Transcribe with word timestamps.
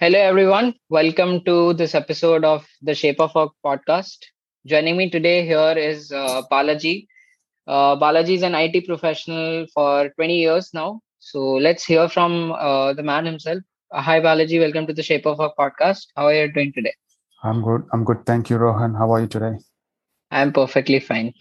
Hello, 0.00 0.16
everyone. 0.16 0.74
Welcome 0.90 1.42
to 1.44 1.74
this 1.74 1.92
episode 1.92 2.44
of 2.44 2.64
the 2.82 2.94
Shape 2.94 3.20
of 3.20 3.34
Work 3.34 3.50
podcast. 3.66 4.18
Joining 4.64 4.96
me 4.96 5.10
today 5.10 5.44
here 5.44 5.74
is 5.76 6.12
uh, 6.12 6.42
Balaji. 6.52 7.08
Uh, 7.66 7.96
Balaji 7.96 8.36
is 8.36 8.44
an 8.44 8.54
IT 8.54 8.86
professional 8.86 9.66
for 9.74 10.10
20 10.10 10.38
years 10.38 10.70
now. 10.72 11.00
So 11.18 11.40
let's 11.40 11.84
hear 11.84 12.08
from 12.08 12.52
uh, 12.52 12.92
the 12.92 13.02
man 13.02 13.26
himself. 13.26 13.58
Uh, 13.90 14.00
hi, 14.00 14.20
Balaji. 14.20 14.60
Welcome 14.60 14.86
to 14.86 14.92
the 14.92 15.02
Shape 15.02 15.26
of 15.26 15.40
Work 15.40 15.54
podcast. 15.58 16.06
How 16.14 16.26
are 16.26 16.34
you 16.34 16.52
doing 16.52 16.72
today? 16.72 16.94
I'm 17.42 17.60
good. 17.60 17.82
I'm 17.92 18.04
good. 18.04 18.24
Thank 18.24 18.50
you, 18.50 18.58
Rohan. 18.58 18.94
How 18.94 19.10
are 19.12 19.20
you 19.22 19.26
today? 19.26 19.58
I'm 20.30 20.52
perfectly 20.52 21.00
fine. 21.00 21.34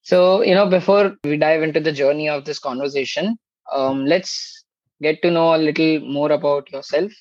So, 0.00 0.42
you 0.42 0.54
know, 0.54 0.66
before 0.66 1.14
we 1.24 1.36
dive 1.36 1.62
into 1.62 1.78
the 1.78 1.92
journey 1.92 2.30
of 2.30 2.46
this 2.46 2.58
conversation, 2.58 3.36
um, 3.70 4.06
let's 4.06 4.64
get 5.02 5.20
to 5.20 5.30
know 5.30 5.54
a 5.54 5.58
little 5.58 6.00
more 6.00 6.32
about 6.32 6.72
yourself 6.72 7.12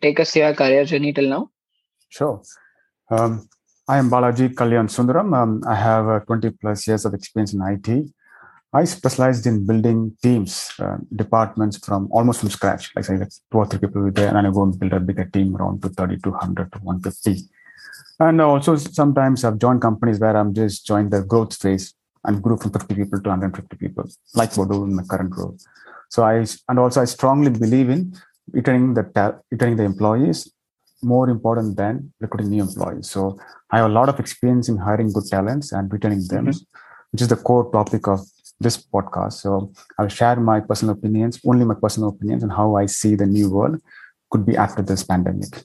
take 0.00 0.20
us 0.20 0.32
through 0.32 0.42
your 0.42 0.54
career 0.54 0.84
journey 0.84 1.12
till 1.12 1.28
now? 1.28 1.50
Sure. 2.08 2.42
Um, 3.10 3.48
I 3.88 3.98
am 3.98 4.10
Balaji 4.10 4.54
Kalyansundaram. 4.54 5.36
Um, 5.36 5.62
I 5.66 5.74
have 5.74 6.08
uh, 6.08 6.20
20 6.20 6.50
plus 6.50 6.86
years 6.86 7.04
of 7.04 7.14
experience 7.14 7.52
in 7.52 7.62
IT. 7.62 8.08
I 8.74 8.84
specialized 8.84 9.46
in 9.46 9.66
building 9.66 10.16
teams, 10.22 10.72
uh, 10.78 10.96
departments 11.14 11.76
from 11.76 12.08
almost 12.10 12.40
from 12.40 12.48
scratch. 12.48 12.90
Like 12.96 13.04
say, 13.04 13.18
two 13.18 13.58
or 13.58 13.66
three 13.66 13.80
people 13.80 14.10
there, 14.10 14.34
and 14.34 14.46
I 14.46 14.50
go 14.50 14.62
and 14.62 14.78
build 14.78 14.94
a 14.94 15.00
bigger 15.00 15.26
team 15.26 15.56
around 15.56 15.82
to 15.82 15.90
30, 15.90 16.18
200 16.22 16.72
to 16.72 16.78
150. 16.78 17.48
And 18.20 18.40
also 18.40 18.76
sometimes 18.76 19.44
I've 19.44 19.58
joined 19.58 19.82
companies 19.82 20.20
where 20.20 20.36
I'm 20.36 20.54
just 20.54 20.86
joined 20.86 21.10
the 21.10 21.22
growth 21.22 21.54
phase 21.60 21.92
and 22.24 22.42
grew 22.42 22.56
from 22.56 22.70
50 22.70 22.94
people 22.94 23.20
to 23.20 23.28
150 23.28 23.76
people, 23.76 24.08
like 24.34 24.54
Bodo 24.54 24.84
in 24.84 24.94
my 24.94 25.02
current 25.02 25.36
role. 25.36 25.56
So 26.08 26.22
I 26.22 26.46
and 26.68 26.78
also 26.78 27.02
I 27.02 27.06
strongly 27.06 27.50
believe 27.50 27.90
in 27.90 28.14
retaining 28.50 28.94
the 28.94 29.04
ta- 29.04 29.38
retaining 29.50 29.76
the 29.76 29.84
employees 29.84 30.52
more 31.02 31.28
important 31.28 31.76
than 31.76 32.12
recruiting 32.20 32.50
new 32.50 32.62
employees. 32.62 33.10
So 33.10 33.38
I 33.70 33.78
have 33.78 33.90
a 33.90 33.94
lot 33.94 34.08
of 34.08 34.20
experience 34.20 34.68
in 34.68 34.76
hiring 34.76 35.12
good 35.12 35.26
talents 35.26 35.72
and 35.72 35.92
retaining 35.92 36.26
them, 36.28 36.46
mm-hmm. 36.46 36.64
which 37.10 37.22
is 37.22 37.28
the 37.28 37.36
core 37.36 37.70
topic 37.72 38.06
of 38.06 38.20
this 38.60 38.76
podcast. 38.76 39.34
So 39.34 39.72
I'll 39.98 40.08
share 40.08 40.36
my 40.36 40.60
personal 40.60 40.94
opinions, 40.94 41.40
only 41.44 41.64
my 41.64 41.74
personal 41.74 42.10
opinions, 42.10 42.42
and 42.42 42.52
how 42.52 42.76
I 42.76 42.86
see 42.86 43.14
the 43.16 43.26
new 43.26 43.50
world 43.50 43.80
could 44.30 44.46
be 44.46 44.56
after 44.56 44.82
this 44.82 45.02
pandemic. 45.02 45.64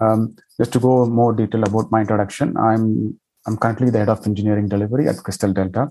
Um, 0.00 0.36
just 0.56 0.72
to 0.72 0.80
go 0.80 1.06
more 1.06 1.32
detail 1.32 1.62
about 1.64 1.90
my 1.90 2.00
introduction, 2.00 2.56
I'm 2.56 3.18
I'm 3.46 3.56
currently 3.56 3.90
the 3.90 3.98
head 3.98 4.08
of 4.08 4.26
engineering 4.26 4.68
delivery 4.68 5.08
at 5.08 5.16
Crystal 5.16 5.52
Delta, 5.52 5.90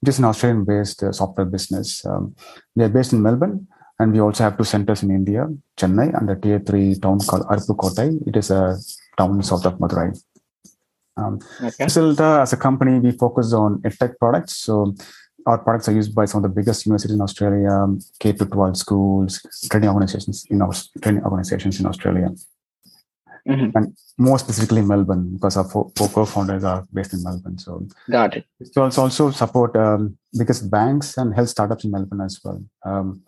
which 0.00 0.08
is 0.08 0.18
an 0.18 0.24
Australian-based 0.24 1.02
uh, 1.02 1.12
software 1.12 1.46
business. 1.46 2.04
Um, 2.06 2.34
we 2.74 2.84
are 2.84 2.88
based 2.88 3.12
in 3.12 3.22
Melbourne, 3.22 3.66
and 3.98 4.12
we 4.12 4.20
also 4.20 4.44
have 4.44 4.56
two 4.58 4.64
centers 4.64 5.02
in 5.02 5.10
India, 5.10 5.48
Chennai 5.76 6.16
and 6.18 6.28
a 6.30 6.36
tier 6.36 6.58
three 6.58 6.94
town 6.96 7.20
called 7.20 7.46
Aruppukkottai. 7.46 8.26
It 8.26 8.36
is 8.36 8.50
a 8.50 8.76
town 9.16 9.42
south 9.42 9.66
of 9.66 9.78
Madurai. 9.78 10.18
Um, 11.16 11.38
okay. 11.62 11.86
Silta, 11.86 12.42
as 12.42 12.52
a 12.52 12.56
company, 12.56 12.98
we 12.98 13.12
focus 13.12 13.52
on 13.52 13.80
edtech 13.82 14.18
products. 14.18 14.56
So 14.56 14.94
our 15.46 15.58
products 15.58 15.88
are 15.88 15.92
used 15.92 16.14
by 16.14 16.24
some 16.24 16.44
of 16.44 16.50
the 16.50 16.54
biggest 16.54 16.86
universities 16.86 17.14
in 17.14 17.20
Australia, 17.20 17.86
K 18.18 18.32
to 18.32 18.46
12 18.46 18.76
schools, 18.76 19.40
training 19.70 19.90
organizations 19.90 20.44
in 20.50 20.60
our 20.60 20.72
training 21.00 21.22
organizations 21.22 21.78
in 21.78 21.86
Australia. 21.86 22.30
Mm-hmm. 23.46 23.76
And 23.76 23.96
more 24.16 24.38
specifically 24.38 24.80
Melbourne, 24.80 25.34
because 25.34 25.58
our 25.58 25.64
four, 25.64 25.92
four 25.94 26.08
co-founders 26.08 26.64
are 26.64 26.86
based 26.92 27.12
in 27.12 27.22
Melbourne. 27.22 27.58
So 27.58 27.86
got 28.10 28.36
it. 28.36 28.46
So 28.72 28.82
also 28.82 29.30
support 29.30 29.76
um, 29.76 30.16
biggest 30.36 30.70
banks 30.70 31.18
and 31.18 31.34
health 31.34 31.50
startups 31.50 31.84
in 31.84 31.90
Melbourne 31.90 32.22
as 32.22 32.40
well. 32.42 32.64
Um, 32.86 33.22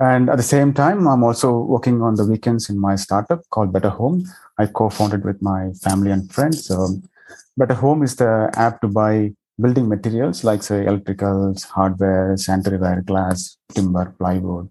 and 0.00 0.28
at 0.28 0.36
the 0.36 0.42
same 0.42 0.72
time, 0.72 1.06
I'm 1.06 1.22
also 1.22 1.58
working 1.58 2.02
on 2.02 2.16
the 2.16 2.26
weekends 2.26 2.68
in 2.70 2.78
my 2.78 2.96
startup 2.96 3.40
called 3.50 3.72
Better 3.72 3.90
Home. 3.90 4.24
I 4.58 4.66
co-founded 4.66 5.24
with 5.24 5.40
my 5.42 5.72
family 5.82 6.10
and 6.10 6.30
friends. 6.32 6.66
So 6.66 6.88
Better 7.56 7.74
Home 7.74 8.02
is 8.02 8.16
the 8.16 8.50
app 8.54 8.80
to 8.80 8.88
buy 8.88 9.32
building 9.60 9.88
materials 9.88 10.42
like 10.42 10.62
say 10.62 10.84
electricals, 10.84 11.64
hardware, 11.64 12.36
sanitary 12.36 12.78
ware, 12.78 13.02
glass, 13.02 13.56
timber, 13.72 14.14
plywood, 14.18 14.68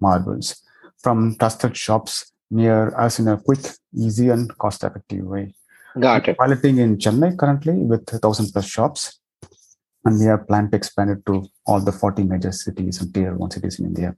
marbles 0.00 0.62
from 1.02 1.36
trusted 1.36 1.76
shops 1.76 2.32
near 2.50 2.96
us 2.96 3.18
in 3.18 3.28
a 3.28 3.36
quick, 3.36 3.60
easy, 3.94 4.28
and 4.28 4.56
cost-effective 4.58 5.24
way. 5.24 5.54
Got 5.98 6.28
it. 6.28 6.38
Piloting 6.38 6.78
in 6.78 6.98
Chennai 6.98 7.36
currently 7.36 7.74
with 7.74 8.06
thousand 8.06 8.52
plus 8.52 8.66
shops, 8.66 9.18
and 10.04 10.18
we 10.18 10.26
have 10.26 10.46
planned 10.46 10.70
to 10.70 10.76
expand 10.76 11.10
it 11.10 11.26
to 11.26 11.44
all 11.66 11.80
the 11.80 11.92
40 11.92 12.22
major 12.24 12.52
cities 12.52 13.00
and 13.00 13.12
tier 13.12 13.34
one 13.34 13.50
cities 13.50 13.78
in 13.78 13.86
India. 13.86 14.16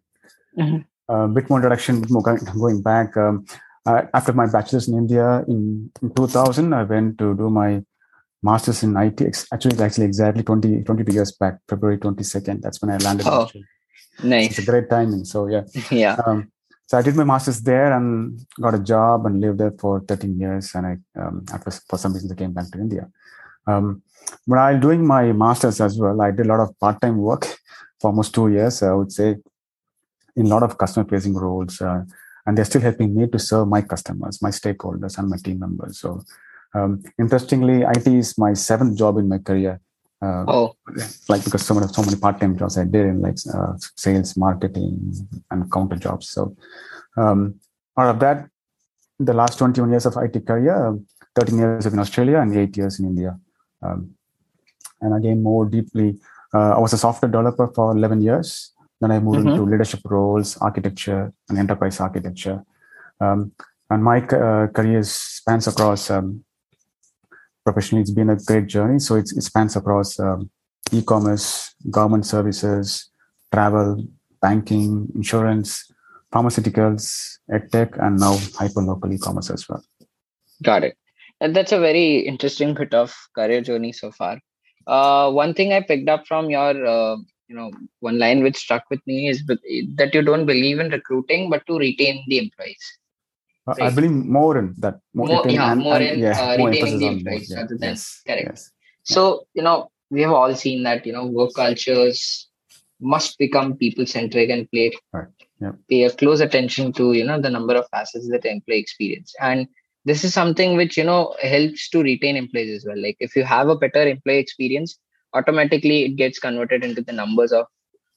Mm-hmm. 0.58 1.12
A 1.12 1.28
bit 1.28 1.50
more 1.50 1.58
introduction, 1.58 2.00
bit 2.00 2.10
more 2.10 2.22
going 2.22 2.82
back. 2.82 3.16
Um, 3.16 3.44
uh, 3.86 4.02
after 4.14 4.32
my 4.32 4.46
bachelor's 4.46 4.88
in 4.88 4.94
India 4.94 5.44
in, 5.46 5.90
in 6.00 6.14
2000, 6.14 6.72
I 6.72 6.84
went 6.84 7.18
to 7.18 7.34
do 7.36 7.50
my 7.50 7.82
master's 8.42 8.82
in 8.82 8.96
IT. 8.96 9.20
Actually, 9.52 9.72
it's 9.72 9.80
actually 9.80 10.06
exactly 10.06 10.42
20, 10.42 10.84
22 10.84 11.12
years 11.12 11.32
back, 11.32 11.58
February 11.68 11.98
22nd. 11.98 12.62
That's 12.62 12.80
when 12.80 12.90
I 12.90 12.96
landed. 12.98 13.26
Oh, 13.26 13.50
nice. 14.22 14.50
It's 14.50 14.58
a 14.60 14.70
great 14.70 14.88
timing. 14.88 15.24
So 15.24 15.48
yeah. 15.48 15.62
yeah. 15.90 16.16
Um, 16.26 16.50
so 16.86 16.98
I 16.98 17.02
did 17.02 17.16
my 17.16 17.24
master's 17.24 17.60
there 17.62 17.92
and 17.92 18.40
got 18.60 18.74
a 18.74 18.78
job 18.78 19.26
and 19.26 19.40
lived 19.40 19.58
there 19.58 19.72
for 19.78 20.00
13 20.00 20.38
years. 20.38 20.74
And 20.74 20.86
I, 20.86 21.20
um, 21.20 21.44
after 21.52 21.70
for 21.70 21.98
some 21.98 22.12
reason, 22.12 22.30
I 22.30 22.34
came 22.34 22.52
back 22.52 22.70
to 22.72 22.78
India. 22.78 23.08
Um, 23.66 24.02
while 24.46 24.78
doing 24.78 25.06
my 25.06 25.32
master's 25.32 25.80
as 25.80 25.98
well, 25.98 26.20
I 26.20 26.30
did 26.30 26.46
a 26.46 26.48
lot 26.48 26.60
of 26.60 26.78
part-time 26.78 27.16
work 27.18 27.44
for 28.00 28.08
almost 28.08 28.34
two 28.34 28.48
years. 28.48 28.82
I 28.82 28.92
would 28.92 29.12
say 29.12 29.36
in 30.36 30.46
a 30.46 30.48
lot 30.48 30.62
of 30.62 30.78
customer 30.78 31.06
facing 31.08 31.34
roles 31.34 31.80
uh, 31.80 32.02
and 32.46 32.58
they're 32.58 32.64
still 32.64 32.80
helping 32.80 33.14
me 33.14 33.26
to 33.26 33.38
serve 33.38 33.68
my 33.68 33.82
customers 33.82 34.42
my 34.42 34.50
stakeholders 34.50 35.18
and 35.18 35.28
my 35.28 35.36
team 35.36 35.58
members. 35.58 35.98
So 35.98 36.22
um, 36.74 37.02
interestingly 37.18 37.82
it 37.82 38.06
is 38.06 38.36
my 38.38 38.52
seventh 38.54 38.98
job 38.98 39.18
in 39.18 39.28
my 39.28 39.38
career 39.38 39.80
uh, 40.22 40.44
oh. 40.48 40.76
like 41.28 41.44
because 41.44 41.64
so 41.66 41.74
many, 41.74 41.86
so 41.88 42.02
many 42.02 42.16
part-time 42.16 42.56
jobs 42.56 42.78
i 42.78 42.84
did 42.84 43.06
in 43.06 43.20
like 43.20 43.36
uh, 43.52 43.72
sales 43.96 44.36
marketing 44.36 45.12
and 45.50 45.70
counter 45.70 45.96
jobs. 45.96 46.28
So 46.28 46.56
um, 47.16 47.60
out 47.98 48.10
of 48.14 48.20
that 48.20 48.48
the 49.18 49.32
last 49.32 49.58
21 49.58 49.90
years 49.90 50.06
of 50.06 50.16
it 50.16 50.46
career 50.46 50.98
13 51.36 51.58
years 51.58 51.86
in 51.86 51.98
australia 51.98 52.38
and 52.38 52.56
8 52.56 52.76
years 52.76 52.98
in 52.98 53.06
india. 53.06 53.38
Um, 53.82 54.14
and 55.00 55.14
again 55.14 55.42
more 55.42 55.66
deeply 55.66 56.18
uh, 56.54 56.72
i 56.76 56.78
was 56.78 56.92
a 56.92 56.98
software 56.98 57.30
developer 57.30 57.66
for 57.68 57.92
11 57.92 58.22
years 58.22 58.72
then 59.04 59.12
I 59.12 59.20
moved 59.20 59.40
mm-hmm. 59.40 59.48
into 59.48 59.64
leadership 59.64 60.00
roles, 60.04 60.56
architecture, 60.56 61.32
and 61.48 61.58
enterprise 61.58 62.00
architecture. 62.00 62.64
Um, 63.20 63.52
and 63.90 64.02
my 64.02 64.18
uh, 64.24 64.68
career 64.68 65.02
spans 65.02 65.66
across 65.66 66.10
um, 66.10 66.42
professionally. 67.64 68.00
It's 68.00 68.10
been 68.10 68.30
a 68.30 68.36
great 68.36 68.66
journey. 68.66 68.98
So 68.98 69.16
it 69.16 69.28
spans 69.28 69.76
across 69.76 70.18
um, 70.18 70.50
e-commerce, 70.90 71.74
government 71.90 72.24
services, 72.24 73.10
travel, 73.52 74.06
banking, 74.40 75.12
insurance, 75.14 75.90
pharmaceuticals, 76.32 77.38
edtech, 77.50 78.02
and 78.02 78.18
now 78.18 78.34
hyperlocal 78.58 79.12
e-commerce 79.12 79.50
as 79.50 79.68
well. 79.68 79.84
Got 80.62 80.84
it. 80.84 80.96
And 81.40 81.54
that's 81.54 81.72
a 81.72 81.78
very 81.78 82.20
interesting 82.20 82.72
bit 82.72 82.94
of 82.94 83.14
career 83.34 83.60
journey 83.60 83.92
so 83.92 84.10
far. 84.10 84.40
Uh, 84.86 85.30
one 85.30 85.52
thing 85.52 85.72
I 85.72 85.80
picked 85.80 86.08
up 86.08 86.26
from 86.26 86.48
your 86.48 86.86
uh, 86.86 87.16
you 87.48 87.54
know 87.54 87.70
one 88.00 88.18
line 88.18 88.42
which 88.42 88.56
stuck 88.56 88.84
with 88.90 89.00
me 89.06 89.28
is 89.28 89.44
that 89.46 90.10
you 90.14 90.22
don't 90.22 90.46
believe 90.46 90.78
in 90.78 90.90
recruiting 90.90 91.50
but 91.50 91.66
to 91.66 91.78
retain 91.78 92.22
the 92.28 92.38
employees 92.38 92.84
i 93.80 93.90
believe 93.90 94.10
more 94.10 94.58
in 94.58 94.74
that 94.78 94.98
more, 95.14 95.26
more 95.28 95.44
yeah 95.48 95.72
and, 95.72 95.80
more 95.80 96.00
in 96.00 96.18
yeah, 96.18 96.40
uh, 96.40 96.58
more 96.58 96.68
retaining 96.68 96.98
the 96.98 97.06
employees 97.06 97.50
more, 97.50 97.56
yeah. 97.56 97.62
rather 97.62 97.76
than 97.78 97.90
yes, 97.90 98.22
correct 98.26 98.48
yes. 98.50 98.70
so 99.02 99.46
you 99.54 99.62
know 99.62 99.88
we 100.10 100.20
have 100.22 100.32
all 100.32 100.54
seen 100.54 100.82
that 100.82 101.06
you 101.06 101.12
know 101.12 101.26
work 101.26 101.50
cultures 101.54 102.48
must 103.00 103.38
become 103.38 103.76
people 103.76 104.06
centric 104.06 104.50
and 104.50 104.70
play 104.70 104.90
right. 105.12 105.28
yeah. 105.60 105.72
pay 105.88 106.04
a 106.04 106.10
close 106.10 106.40
attention 106.40 106.92
to 106.92 107.12
you 107.12 107.24
know 107.24 107.40
the 107.40 107.50
number 107.50 107.74
of 107.74 107.88
facets 107.90 108.28
that 108.28 108.44
employee 108.44 108.78
experience 108.78 109.34
and 109.40 109.66
this 110.04 110.22
is 110.24 110.34
something 110.34 110.76
which 110.76 110.96
you 110.96 111.04
know 111.04 111.34
helps 111.42 111.88
to 111.88 112.02
retain 112.02 112.36
employees 112.36 112.76
as 112.76 112.86
well 112.86 113.00
like 113.00 113.16
if 113.20 113.34
you 113.36 113.44
have 113.44 113.68
a 113.68 113.76
better 113.76 114.06
employee 114.06 114.38
experience 114.38 114.98
automatically 115.34 116.04
it 116.04 116.16
gets 116.16 116.38
converted 116.38 116.84
into 116.84 117.02
the 117.02 117.12
numbers 117.12 117.52
of 117.52 117.66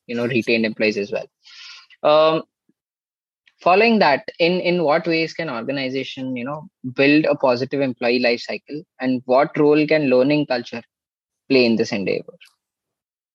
you 0.08 0.16
know 0.16 0.28
retained 0.28 0.66
employees 0.66 0.98
as 0.98 1.12
well. 1.12 1.28
Um, 2.04 2.44
following 3.62 4.00
that 4.00 4.30
in 4.40 4.60
in 4.72 4.84
what 4.84 5.08
ways 5.08 5.34
can 5.34 5.50
organization 5.50 6.36
you 6.36 6.46
know 6.46 6.70
build 6.94 7.26
a 7.26 7.36
positive 7.36 7.82
employee 7.82 8.20
life 8.20 8.42
cycle 8.42 8.84
and 9.00 9.22
what 9.26 9.58
role 9.58 9.86
can 9.88 10.10
learning 10.10 10.46
culture 10.46 10.84
play 11.50 11.66
in 11.66 11.76
this 11.76 11.92
endeavor? 11.92 12.34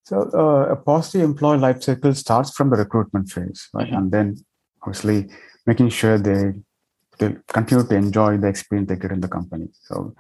So 0.05 0.31
uh, 0.35 0.73
a 0.73 0.77
positive 0.77 1.23
employee 1.23 1.59
life 1.59 1.83
cycle 1.83 2.15
starts 2.15 2.51
from 2.57 2.71
the 2.71 2.77
recruitment 2.77 3.31
phase 3.31 3.69
right? 3.73 3.87
Mm-hmm. 3.87 3.97
and 3.97 4.13
then 4.13 4.37
obviously 4.83 5.31
making 5.67 5.91
sure 5.91 6.19
they 6.19 6.53
they 7.19 7.37
continue 7.49 7.87
to 7.87 7.95
enjoy 7.95 8.37
the 8.37 8.49
experience 8.49 8.89
they 8.89 8.97
get 8.97 9.13
in 9.13 9.21
the 9.21 9.29
company. 9.29 9.69
So 9.83 10.15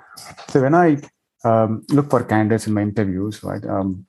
so 0.49 0.63
when 0.63 0.75
i 0.75 0.99
um, 1.45 1.85
look 1.91 2.11
for 2.11 2.23
candidates 2.25 2.67
in 2.67 2.75
my 2.75 2.83
interviews 2.83 3.43
right? 3.43 3.65
Um, 3.65 4.07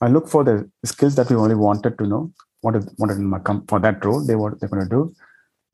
i 0.00 0.08
look 0.08 0.28
for 0.28 0.42
the 0.42 0.68
skills 0.84 1.14
that 1.14 1.30
we 1.30 1.36
only 1.36 1.54
wanted 1.54 1.96
to 1.98 2.06
know 2.06 2.32
what 2.60 2.76
is 2.76 2.88
what 2.96 3.10
is 3.10 3.18
my 3.18 3.38
com- 3.38 3.66
for 3.66 3.78
that 3.80 4.04
role 4.04 4.24
they 4.24 4.34
what 4.34 4.58
they're 4.58 4.68
going 4.68 4.82
to 4.82 4.88
do. 4.88 5.14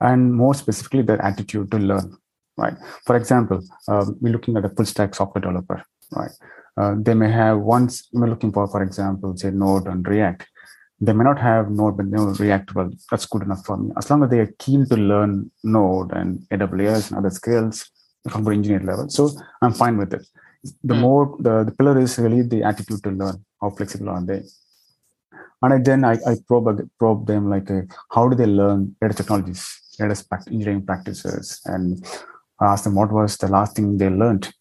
And 0.00 0.32
more 0.32 0.54
specifically 0.54 1.02
their 1.02 1.20
attitude 1.22 1.70
to 1.72 1.78
learn 1.78 2.16
right? 2.56 2.76
For 3.06 3.16
example 3.16 3.62
um, 3.88 4.16
we're 4.20 4.32
looking 4.32 4.56
at 4.56 4.64
a 4.64 4.68
full 4.70 4.84
stack 4.84 5.14
software 5.14 5.42
developer 5.42 5.82
right? 6.12 6.30
Uh, 6.76 6.94
they 6.98 7.14
may 7.14 7.30
have 7.30 7.58
once 7.58 8.08
we're 8.12 8.28
looking 8.28 8.52
for 8.52 8.66
for 8.68 8.82
example 8.82 9.36
say 9.36 9.50
node 9.50 9.86
and 9.86 10.06
react. 10.06 10.46
They 11.00 11.12
may 11.12 11.24
not 11.24 11.38
have 11.38 11.70
node 11.70 11.96
but 11.96 12.10
they 12.10 12.44
react 12.44 12.74
well 12.74 12.90
that's 13.10 13.26
good 13.26 13.42
enough 13.42 13.64
for 13.64 13.76
me. 13.76 13.92
As 13.96 14.10
long 14.10 14.24
as 14.24 14.30
they 14.30 14.40
are 14.40 14.54
keen 14.58 14.86
to 14.88 14.96
learn 14.96 15.50
node 15.62 16.12
and 16.12 16.40
aws 16.50 17.08
and 17.08 17.18
other 17.18 17.30
skills 17.30 17.90
the 18.24 18.50
engineer 18.50 18.80
level 18.80 19.08
so 19.08 19.30
i'm 19.62 19.72
fine 19.72 19.96
with 19.96 20.12
it 20.12 20.26
the 20.84 20.94
mm. 20.94 21.00
more 21.00 21.36
the, 21.38 21.64
the 21.64 21.72
pillar 21.72 21.98
is 21.98 22.18
really 22.18 22.42
the 22.42 22.62
attitude 22.62 23.02
to 23.02 23.10
learn 23.10 23.44
how 23.60 23.70
flexible 23.70 24.10
are 24.10 24.24
they 24.24 24.42
and 25.62 25.74
I, 25.74 25.78
then 25.78 26.04
I, 26.04 26.12
I 26.12 26.36
probe 26.46 26.88
probe 26.98 27.26
them 27.26 27.50
like 27.50 27.70
uh, 27.70 27.82
how 28.10 28.28
do 28.28 28.36
they 28.36 28.46
learn 28.46 28.94
data 29.00 29.14
technologies, 29.14 29.80
data 29.98 30.24
engineering 30.46 30.86
practices, 30.86 31.60
and 31.64 32.04
I 32.60 32.66
ask 32.66 32.84
them 32.84 32.94
what 32.94 33.12
was 33.12 33.36
the 33.36 33.48
last 33.48 33.76
thing 33.76 33.98
they 33.98 34.08
learned, 34.08 34.52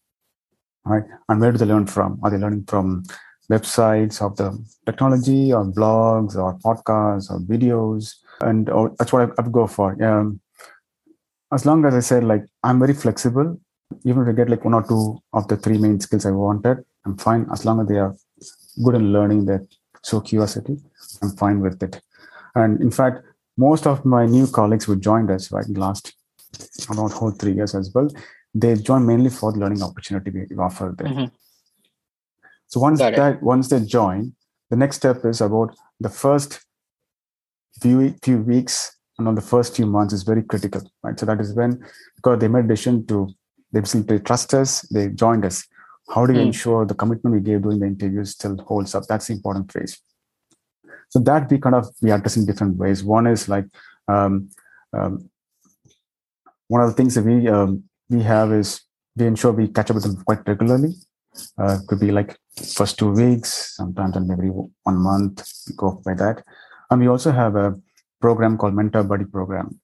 right? 0.84 1.04
And 1.28 1.40
where 1.40 1.52
do 1.52 1.58
they 1.58 1.66
learn 1.66 1.86
from? 1.86 2.18
Are 2.22 2.30
they 2.30 2.38
learning 2.38 2.64
from 2.66 3.04
websites 3.50 4.20
of 4.20 4.36
the 4.36 4.58
technology, 4.86 5.52
or 5.52 5.64
blogs, 5.64 6.36
or 6.36 6.58
podcasts, 6.58 7.30
or 7.30 7.38
videos? 7.40 8.14
And 8.40 8.68
or, 8.68 8.94
that's 8.98 9.12
what 9.12 9.30
I, 9.38 9.42
I 9.42 9.48
go 9.48 9.66
for. 9.66 10.02
Um, 10.02 10.40
as 11.52 11.64
long 11.64 11.84
as 11.84 11.94
I 11.94 12.00
said 12.00 12.24
like 12.24 12.44
I'm 12.62 12.78
very 12.78 12.94
flexible, 12.94 13.60
even 14.04 14.22
if 14.22 14.28
I 14.28 14.32
get 14.32 14.50
like 14.50 14.64
one 14.64 14.74
or 14.74 14.86
two 14.86 15.18
of 15.32 15.48
the 15.48 15.56
three 15.56 15.78
main 15.78 15.98
skills 16.00 16.26
I 16.26 16.30
wanted, 16.30 16.84
I'm 17.04 17.16
fine. 17.16 17.46
As 17.52 17.64
long 17.64 17.80
as 17.80 17.88
they 17.88 17.98
are 17.98 18.14
good 18.82 18.94
in 18.94 19.12
learning 19.12 19.46
that 19.46 19.66
so 20.02 20.20
curiosity 20.20 20.78
i'm 21.22 21.30
fine 21.30 21.60
with 21.60 21.82
it. 21.82 22.00
And 22.54 22.80
in 22.80 22.90
fact 22.90 23.24
most 23.56 23.86
of 23.86 24.04
my 24.04 24.26
new 24.26 24.46
colleagues 24.46 24.84
who 24.84 24.96
joined 24.96 25.30
us 25.30 25.50
right 25.52 25.66
in 25.66 25.74
the 25.74 25.80
last 25.80 26.14
about 26.90 27.12
whole 27.12 27.30
three 27.30 27.52
years 27.52 27.74
as 27.74 27.92
well 27.94 28.08
they 28.54 28.74
join 28.74 29.06
mainly 29.06 29.30
for 29.30 29.52
the 29.52 29.58
learning 29.58 29.82
opportunity 29.82 30.30
we 30.30 30.56
offer 30.56 30.94
them. 30.96 31.06
Mm-hmm. 31.06 31.24
so 32.66 32.80
once 32.80 32.98
that 33.00 33.42
once 33.42 33.68
they 33.68 33.80
join 33.80 34.32
the 34.70 34.76
next 34.76 34.96
step 34.96 35.24
is 35.24 35.40
about 35.40 35.76
the 36.00 36.08
first 36.08 36.60
few 37.80 38.14
few 38.22 38.38
weeks 38.38 38.96
on 39.26 39.34
the 39.34 39.40
first 39.40 39.74
few 39.74 39.86
months 39.86 40.12
is 40.12 40.22
very 40.22 40.42
critical 40.42 40.82
right? 41.02 41.18
So 41.18 41.26
that 41.26 41.40
is 41.40 41.52
when 41.54 41.84
because 42.16 42.38
they 42.38 42.48
made 42.48 42.66
a 42.66 42.68
decision 42.68 43.06
to 43.06 43.28
they 43.72 43.82
simply 43.82 44.20
trust 44.20 44.54
us 44.54 44.82
they 44.82 45.08
joined 45.08 45.44
us. 45.44 45.66
How 46.14 46.24
do 46.24 46.32
we 46.32 46.38
mm. 46.38 46.46
ensure 46.46 46.86
the 46.86 46.94
commitment 46.94 47.34
we 47.34 47.42
gave 47.42 47.62
during 47.62 47.80
the 47.80 47.86
interview 47.86 48.24
still 48.24 48.56
holds 48.58 48.94
up? 48.94 49.04
That's 49.08 49.26
the 49.26 49.34
important 49.34 49.70
phase 49.72 50.00
so 51.08 51.18
that 51.20 51.50
we 51.50 51.58
kind 51.58 51.74
of 51.74 51.88
we 52.00 52.10
address 52.10 52.36
in 52.36 52.46
different 52.46 52.76
ways. 52.76 53.02
One 53.02 53.26
is 53.26 53.48
like 53.48 53.64
um, 54.06 54.50
um, 54.92 55.30
one 56.68 56.82
of 56.82 56.90
the 56.90 56.94
things 56.94 57.14
that 57.14 57.24
we 57.24 57.48
um, 57.48 57.84
we 58.08 58.22
have 58.22 58.52
is 58.52 58.82
we 59.16 59.26
ensure 59.26 59.52
we 59.52 59.68
catch 59.68 59.90
up 59.90 59.94
with 59.94 60.04
them 60.04 60.22
quite 60.24 60.46
regularly. 60.46 60.94
Uh, 61.56 61.78
could 61.86 62.00
be 62.00 62.10
like 62.10 62.36
first 62.74 62.98
two 62.98 63.12
weeks 63.12 63.76
sometimes 63.76 64.16
and 64.16 64.30
every 64.30 64.48
one 64.48 64.96
month 64.96 65.48
we 65.68 65.74
go 65.76 66.02
by 66.04 66.14
that. 66.14 66.42
And 66.90 67.00
we 67.00 67.06
also 67.08 67.30
have 67.30 67.54
a 67.54 67.78
program 68.20 68.56
called 68.56 68.74
mentor 68.74 69.02
buddy 69.02 69.24
program. 69.24 69.78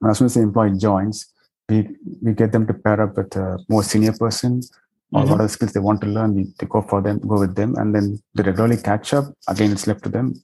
And 0.00 0.10
as 0.10 0.18
soon 0.18 0.26
as 0.26 0.34
the 0.34 0.40
employee 0.40 0.78
joins 0.78 1.34
we 1.68 1.88
we 2.22 2.32
get 2.32 2.52
them 2.52 2.66
to 2.66 2.74
pair 2.74 3.00
up 3.00 3.16
with 3.16 3.34
a 3.36 3.58
more 3.68 3.82
senior 3.82 4.12
person. 4.12 4.60
Or 5.12 5.20
mm-hmm. 5.20 5.30
what 5.30 5.40
are 5.40 5.44
the 5.44 5.48
skills 5.48 5.72
they 5.72 5.80
want 5.80 6.00
to 6.00 6.08
learn 6.08 6.34
we 6.34 6.44
go 6.66 6.80
for 6.82 7.00
them 7.00 7.18
go 7.18 7.38
with 7.38 7.54
them 7.54 7.76
and 7.76 7.94
then 7.94 8.22
they 8.34 8.42
regularly 8.42 8.76
catch 8.76 9.14
up. 9.14 9.26
Again 9.48 9.72
it's 9.72 9.86
left 9.86 10.02
to 10.04 10.08
them. 10.08 10.34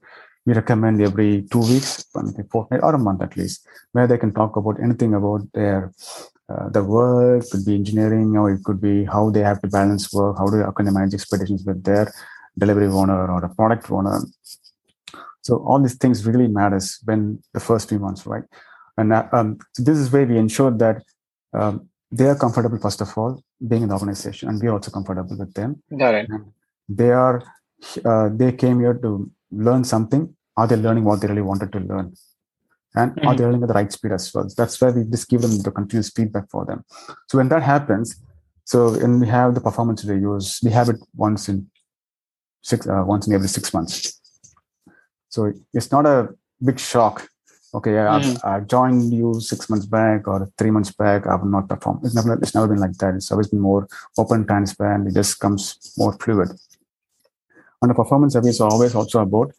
We 0.47 0.55
recommend 0.55 1.02
every 1.02 1.47
two 1.52 1.61
weeks 1.61 2.05
a 2.14 2.44
fortnight 2.44 2.82
or 2.82 2.94
a 2.94 2.99
month 2.99 3.23
at 3.23 3.37
least 3.37 3.67
where 3.93 4.06
they 4.06 4.19
can 4.19 4.32
talk 4.32 4.56
about 4.56 4.81
anything 4.82 5.14
about 5.14 5.43
their 5.52 5.93
uh, 6.49 6.69
the 6.69 6.82
work. 6.82 7.49
Could 7.50 7.64
be 7.64 7.75
engineering 7.75 8.37
or 8.37 8.52
it 8.52 8.62
could 8.64 8.81
be 8.81 9.05
how 9.05 9.31
they 9.31 9.41
have 9.41 9.61
to 9.62 9.69
balance 9.69 10.12
work 10.12 10.38
how 10.38 10.47
do 10.47 10.62
how 10.62 10.70
can 10.70 10.87
they 10.87 10.93
manage 10.93 11.14
expectations 11.14 11.64
with 11.64 11.82
their 11.82 12.12
delivery 12.58 12.87
owner 12.87 13.31
or 13.32 13.44
a 13.44 13.55
product 13.55 13.91
owner 13.91 14.20
so 15.42 15.56
all 15.66 15.81
these 15.81 15.96
things 15.96 16.26
really 16.26 16.48
matters 16.48 16.98
when 17.04 17.42
the 17.54 17.60
first 17.60 17.88
few 17.88 17.98
months 17.98 18.26
right? 18.26 18.44
And 18.96 19.12
uh, 19.12 19.26
um, 19.32 19.58
so 19.72 19.82
this 19.82 19.98
is 19.98 20.10
where 20.12 20.26
we 20.26 20.37
ensure 20.38 20.70
that 20.70 21.02
um, 21.52 21.88
they 22.10 22.26
are 22.26 22.37
comfortable 22.37 22.78
first 22.78 23.00
of 23.00 23.16
all 23.16 23.42
being 23.66 23.82
in 23.82 23.88
the 23.88 23.94
organization 23.94 24.48
and 24.48 24.60
we're 24.60 24.72
also 24.72 24.90
comfortable 24.90 25.37
with 25.38 25.54
them. 25.54 25.82
Got 25.96 26.14
it. 26.14 26.31
They 26.88 27.10
are 27.10 27.42
uh, 28.04 28.28
they 28.32 28.52
came 28.52 28.81
here 28.81 28.94
to 28.94 29.31
learn 29.50 29.84
something. 29.84 30.34
Are 30.56 30.66
they 30.66 30.76
learning 30.76 31.04
what 31.04 31.20
they 31.20 31.28
really 31.28 31.42
wanted 31.42 31.72
to 31.72 31.81
learn? 31.81 32.14
And 32.94 33.12
mm-hmm. 33.12 33.28
are 33.28 33.37
they 33.37 33.44
learning 33.44 33.62
at 33.62 33.69
the 33.69 33.75
right 33.75 33.90
speed 33.90 34.12
as 34.12 34.34
well? 34.34 34.48
That's 34.56 34.81
where 34.81 34.92
we 34.92 35.04
just 35.04 35.28
give 35.28 35.42
them 35.42 35.56
the 35.62 35.70
continuous 35.70 36.10
feedback 36.10 36.50
for 36.50 36.64
them. 36.66 36.84
So 37.28 37.38
when 37.38 37.48
that 37.48 37.62
happens 37.62 38.20
so 38.70 38.96
when 38.96 39.19
we 39.19 39.26
have 39.26 39.56
the 39.56 39.60
performance 39.60 40.04
reviews. 40.04 40.60
We 40.62 40.70
have 40.70 40.88
it 40.88 41.00
once 41.16 41.48
in 41.48 41.69
six 42.62 42.87
uh, 42.87 43.02
once 43.04 43.26
in 43.26 43.32
every 43.32 43.48
six 43.48 43.75
months 43.75 44.19
so 45.30 45.52
it's 45.72 45.90
not 45.90 46.06
a 46.06 46.28
big 46.62 46.78
shock. 46.78 47.26
Okay. 47.72 47.98
I, 47.98 48.36
I, 48.42 48.60
joined 48.60 49.12
you 49.12 49.40
six 49.40 49.70
months 49.70 49.86
back 49.86 50.26
or 50.26 50.50
three 50.58 50.72
months 50.72 50.90
back. 50.90 51.26
I 51.26 51.32
have 51.32 51.44
not 51.44 51.68
performed. 51.68 52.00
It's 52.04 52.16
never 52.16 52.34
it's 52.34 52.54
never 52.54 52.66
been 52.66 52.80
like 52.80 52.98
that. 52.98 53.14
It's 53.14 53.30
always 53.30 53.46
been 53.48 53.60
more 53.60 53.86
open 54.18 54.44
transparent 54.44 55.06
it 55.06 55.14
just 55.14 55.38
comes 55.38 55.94
more 55.96 56.12
fluid. 56.14 56.50
And 57.80 57.90
the 57.90 57.94
performance 57.94 58.34
reviews 58.34 58.60
are 58.60 58.70
always 58.70 58.94
also 58.94 59.22
about 59.22 59.52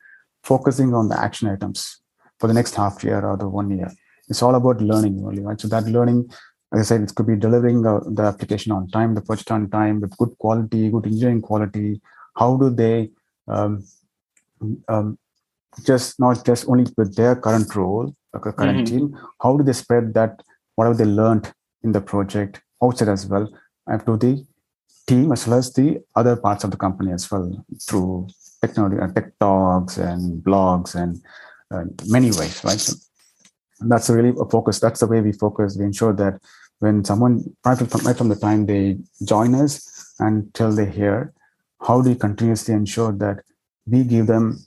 focusing 0.44 0.94
on 0.94 1.08
the 1.08 1.18
action 1.18 1.48
items 1.48 2.02
for 2.38 2.48
the 2.48 2.54
next 2.54 2.76
half 2.76 3.02
year 3.04 3.26
or 3.26 3.38
the 3.38 3.48
one 3.48 3.72
year. 3.72 3.90
It's 4.28 4.42
all 4.42 4.56
about 4.56 4.82
learning 4.82 5.24
only 5.26 5.42
right? 5.42 5.60
So 5.60 5.70
that 5.70 5.86
learning 5.86 6.30
as 6.74 6.80
i 6.80 6.84
said 6.84 7.02
it 7.02 7.14
could 7.16 7.28
be 7.28 7.36
delivering 7.36 7.82
the, 7.82 8.00
the 8.12 8.24
application 8.24 8.72
on 8.72 8.88
time 8.90 9.14
the 9.14 9.22
project 9.22 9.52
on 9.52 9.70
time 9.70 10.00
with 10.00 10.16
good 10.18 10.38
quality 10.38 10.90
good 10.90 11.06
engineering 11.06 11.42
quality. 11.42 12.02
How 12.36 12.58
do 12.58 12.70
they 12.70 13.12
um, 13.48 13.86
um, 14.88 15.18
just 15.86 16.20
not 16.20 16.46
just 16.46 16.68
only 16.68 16.86
with 16.98 17.16
their 17.16 17.36
current 17.36 17.74
role, 17.76 18.14
like 18.34 18.46
a 18.46 18.54
current 18.54 18.88
mm-hmm. 18.88 18.98
team, 18.98 19.18
how 19.42 19.58
do 19.58 19.64
they 19.64 19.74
spread 19.74 20.14
that 20.14 20.42
whatever 20.76 20.96
they 20.96 21.06
learned 21.06 21.54
in 21.84 21.92
the 21.92 22.02
project 22.02 22.62
outside 22.84 23.10
as 23.10 23.26
well 23.26 23.52
and 23.88 24.06
to 24.06 24.18
the 24.18 24.46
team 25.08 25.32
as 25.32 25.48
well 25.48 25.58
as 25.58 25.74
the 25.74 26.00
other 26.16 26.36
parts 26.36 26.64
of 26.64 26.72
the 26.72 26.78
company 26.78 27.12
as 27.12 27.30
well 27.32 27.66
through 27.88 28.28
technology, 28.62 28.98
uh, 29.00 29.08
tech 29.08 29.38
talks 29.40 29.98
and 29.98 30.44
blogs 30.44 30.96
and 30.96 31.22
uh, 31.72 31.84
many 32.08 32.32
ways, 32.32 32.64
right? 32.64 32.80
So 32.80 32.94
that's 33.80 34.10
really 34.10 34.34
a 34.40 34.46
focus. 34.46 34.80
That's 34.80 35.00
the 35.00 35.08
way 35.08 35.22
we 35.22 35.32
focus. 35.32 35.78
We 35.78 35.86
ensure 35.86 36.14
that 36.14 36.40
when 36.80 37.04
someone 37.04 37.44
right 37.66 37.78
from, 37.78 38.06
right 38.06 38.18
from 38.18 38.30
the 38.30 38.36
time 38.36 38.66
they 38.66 38.98
join 39.26 39.56
us 39.56 40.14
until 40.20 40.72
they 40.72 40.86
hear, 40.90 41.34
how 41.82 42.02
do 42.02 42.10
we 42.10 42.16
continuously 42.16 42.74
ensure 42.74 43.12
that 43.14 43.44
we 43.88 44.04
give 44.04 44.28
them 44.28 44.60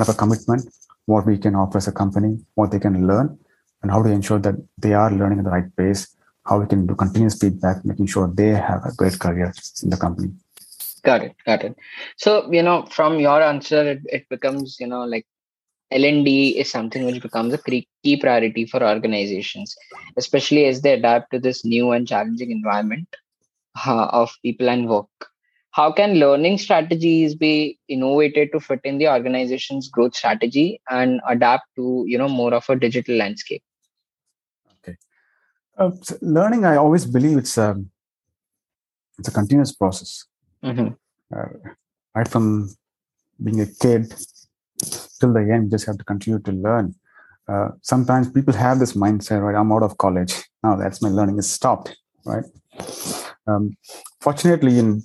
kind 0.00 0.08
of 0.08 0.14
a 0.14 0.18
commitment, 0.18 0.62
what 1.06 1.26
we 1.26 1.36
can 1.36 1.54
offer 1.54 1.78
as 1.78 1.88
a 1.88 1.92
company, 1.92 2.38
what 2.54 2.70
they 2.70 2.78
can 2.78 3.06
learn, 3.06 3.38
and 3.82 3.90
how 3.90 4.02
to 4.02 4.10
ensure 4.10 4.38
that 4.38 4.54
they 4.78 4.94
are 4.94 5.10
learning 5.12 5.38
at 5.38 5.44
the 5.44 5.50
right 5.50 5.76
pace, 5.76 6.16
how 6.46 6.58
we 6.60 6.66
can 6.66 6.86
do 6.86 6.94
continuous 6.94 7.38
feedback, 7.38 7.84
making 7.84 8.06
sure 8.06 8.30
they 8.32 8.48
have 8.48 8.82
a 8.84 8.94
great 8.96 9.18
career 9.18 9.52
in 9.82 9.90
the 9.90 9.96
company. 9.96 10.30
Got 11.02 11.22
it. 11.22 11.34
Got 11.46 11.64
it. 11.64 11.76
So, 12.16 12.50
you 12.52 12.62
know, 12.62 12.86
from 12.90 13.20
your 13.20 13.42
answer, 13.42 13.82
it, 13.92 14.00
it 14.06 14.28
becomes, 14.28 14.78
you 14.80 14.86
know, 14.86 15.04
like 15.04 15.26
L&D 15.90 16.58
is 16.58 16.70
something 16.70 17.04
which 17.04 17.22
becomes 17.22 17.52
a 17.52 17.58
key 17.58 18.16
priority 18.20 18.64
for 18.66 18.82
organizations, 18.82 19.74
especially 20.16 20.66
as 20.66 20.82
they 20.82 20.94
adapt 20.94 21.32
to 21.32 21.38
this 21.38 21.64
new 21.64 21.92
and 21.92 22.06
challenging 22.06 22.50
environment 22.50 23.08
uh, 23.86 24.06
of 24.06 24.30
people 24.42 24.68
and 24.68 24.88
work 24.88 25.29
how 25.72 25.90
can 25.92 26.14
learning 26.14 26.58
strategies 26.58 27.34
be 27.34 27.78
innovated 27.88 28.50
to 28.52 28.60
fit 28.60 28.80
in 28.84 28.98
the 28.98 29.08
organization's 29.08 29.88
growth 29.88 30.14
strategy 30.14 30.80
and 30.90 31.20
adapt 31.28 31.64
to 31.76 32.04
you 32.06 32.18
know 32.18 32.28
more 32.28 32.52
of 32.54 32.68
a 32.68 32.76
digital 32.76 33.16
landscape 33.16 33.62
okay 34.74 34.96
uh, 35.78 35.90
so 36.02 36.16
learning 36.20 36.64
i 36.64 36.76
always 36.76 37.06
believe 37.06 37.38
it's 37.38 37.56
a 37.58 37.70
um, 37.70 37.90
it's 39.18 39.28
a 39.28 39.32
continuous 39.32 39.72
process 39.72 40.24
mm-hmm. 40.64 40.88
uh, 41.36 41.48
right 42.14 42.28
from 42.28 42.74
being 43.42 43.60
a 43.60 43.66
kid 43.66 44.12
till 45.18 45.32
the 45.32 45.40
end 45.52 45.64
you 45.64 45.70
just 45.70 45.86
have 45.86 45.98
to 45.98 46.04
continue 46.04 46.40
to 46.40 46.52
learn 46.52 46.94
uh, 47.50 47.70
sometimes 47.82 48.30
people 48.30 48.54
have 48.54 48.78
this 48.78 48.92
mindset, 48.92 49.42
right? 49.42 49.58
I'm 49.58 49.72
out 49.72 49.82
of 49.82 49.98
college 49.98 50.34
now. 50.62 50.76
That's 50.76 51.02
my 51.02 51.08
learning 51.08 51.38
is 51.38 51.50
stopped, 51.50 51.96
right? 52.24 52.44
Um, 53.50 53.76
fortunately, 54.20 54.78
in 54.78 55.02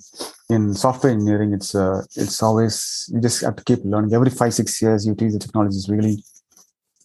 in 0.48 0.74
software 0.74 1.12
engineering, 1.12 1.52
it's 1.52 1.74
uh, 1.74 2.02
it's 2.16 2.42
always 2.42 2.74
you 3.12 3.20
just 3.20 3.42
have 3.42 3.56
to 3.56 3.64
keep 3.64 3.80
learning. 3.84 4.12
Every 4.12 4.30
five 4.30 4.54
six 4.54 4.80
years, 4.82 5.06
you 5.06 5.14
teach 5.14 5.32
the 5.32 5.38
technology 5.38 5.76
is 5.76 5.88
really 5.88 6.16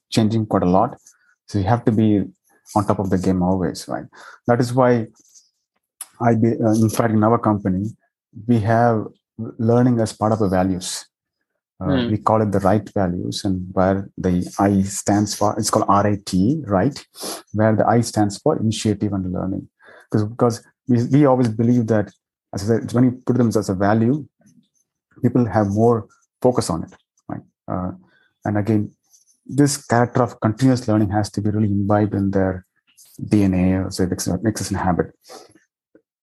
changing 0.09 0.45
quite 0.45 0.63
a 0.63 0.69
lot. 0.69 0.97
So 1.47 1.59
you 1.59 1.65
have 1.65 1.83
to 1.85 1.91
be 1.91 2.09
on 2.75 2.85
top 2.85 2.99
of 2.99 3.09
the 3.09 3.17
game 3.17 3.41
always, 3.41 3.87
right? 3.87 4.05
That 4.47 4.59
is 4.59 4.73
why 4.73 5.07
I 6.21 6.35
be 6.35 6.49
uh, 6.49 6.75
in 6.85 6.89
fact 6.89 7.13
in 7.13 7.23
our 7.23 7.39
company 7.39 7.85
we 8.47 8.59
have 8.59 9.07
learning 9.37 9.99
as 9.99 10.13
part 10.13 10.31
of 10.31 10.39
the 10.39 10.47
values. 10.47 11.05
Uh, 11.81 11.85
mm. 11.85 12.11
We 12.11 12.17
call 12.17 12.41
it 12.41 12.51
the 12.51 12.59
right 12.59 12.87
values, 12.93 13.43
and 13.43 13.67
where 13.73 14.07
the 14.15 14.53
I 14.59 14.83
stands 14.83 15.33
for 15.33 15.57
it's 15.57 15.71
called 15.71 15.89
RIT, 15.89 16.31
right? 16.67 16.97
Where 17.53 17.75
the 17.75 17.87
I 17.87 18.01
stands 18.01 18.37
for 18.37 18.59
initiative 18.59 19.13
and 19.13 19.33
learning, 19.33 19.67
because 20.09 20.27
because 20.27 20.63
we, 20.91 20.97
we 21.13 21.25
always 21.25 21.49
believe 21.61 21.87
that 21.93 22.07
as 22.53 22.63
I 22.63 22.65
said, 22.67 22.91
when 22.93 23.05
you 23.05 23.11
put 23.25 23.37
them 23.37 23.47
as 23.47 23.69
a 23.69 23.75
value, 23.75 24.27
people 25.21 25.45
have 25.45 25.67
more 25.67 26.07
focus 26.41 26.69
on 26.69 26.83
it, 26.83 26.93
right? 27.29 27.45
Uh, 27.71 27.91
and 28.45 28.57
again, 28.57 28.91
this 29.45 29.73
character 29.85 30.21
of 30.23 30.39
continuous 30.39 30.87
learning 30.87 31.11
has 31.11 31.29
to 31.31 31.41
be 31.41 31.49
really 31.49 31.67
imbibed 31.67 32.13
in 32.13 32.31
their 32.31 32.65
DNA, 33.31 33.85
or 33.85 33.91
say, 33.91 34.03
existing 34.03 34.77
habit. 34.77 35.07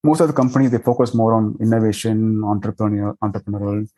Most 0.05 0.21
of 0.21 0.29
the 0.29 0.35
companies 0.35 0.71
they 0.71 0.79
focus 0.79 1.15
more 1.15 1.33
on 1.35 1.57
innovation, 1.61 2.43
entrepreneur, 2.45 3.17
entrepreneurial, 3.23 3.89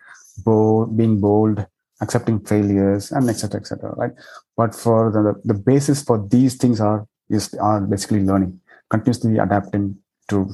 bold, 0.44 0.96
being 0.96 1.20
bold, 1.20 1.66
accepting 2.00 2.40
failures, 2.40 3.12
and 3.12 3.28
etc. 3.28 3.60
etc. 3.60 3.94
right? 3.96 4.12
But 4.56 4.74
for 4.74 5.10
the 5.10 5.22
the 5.44 5.58
basis 5.70 6.02
for 6.02 6.18
these 6.34 6.54
things 6.56 6.80
are 6.80 7.06
is 7.28 7.54
are 7.54 7.80
basically 7.80 8.22
learning, 8.24 8.60
continuously 8.88 9.38
adapting 9.38 9.84
to 10.30 10.50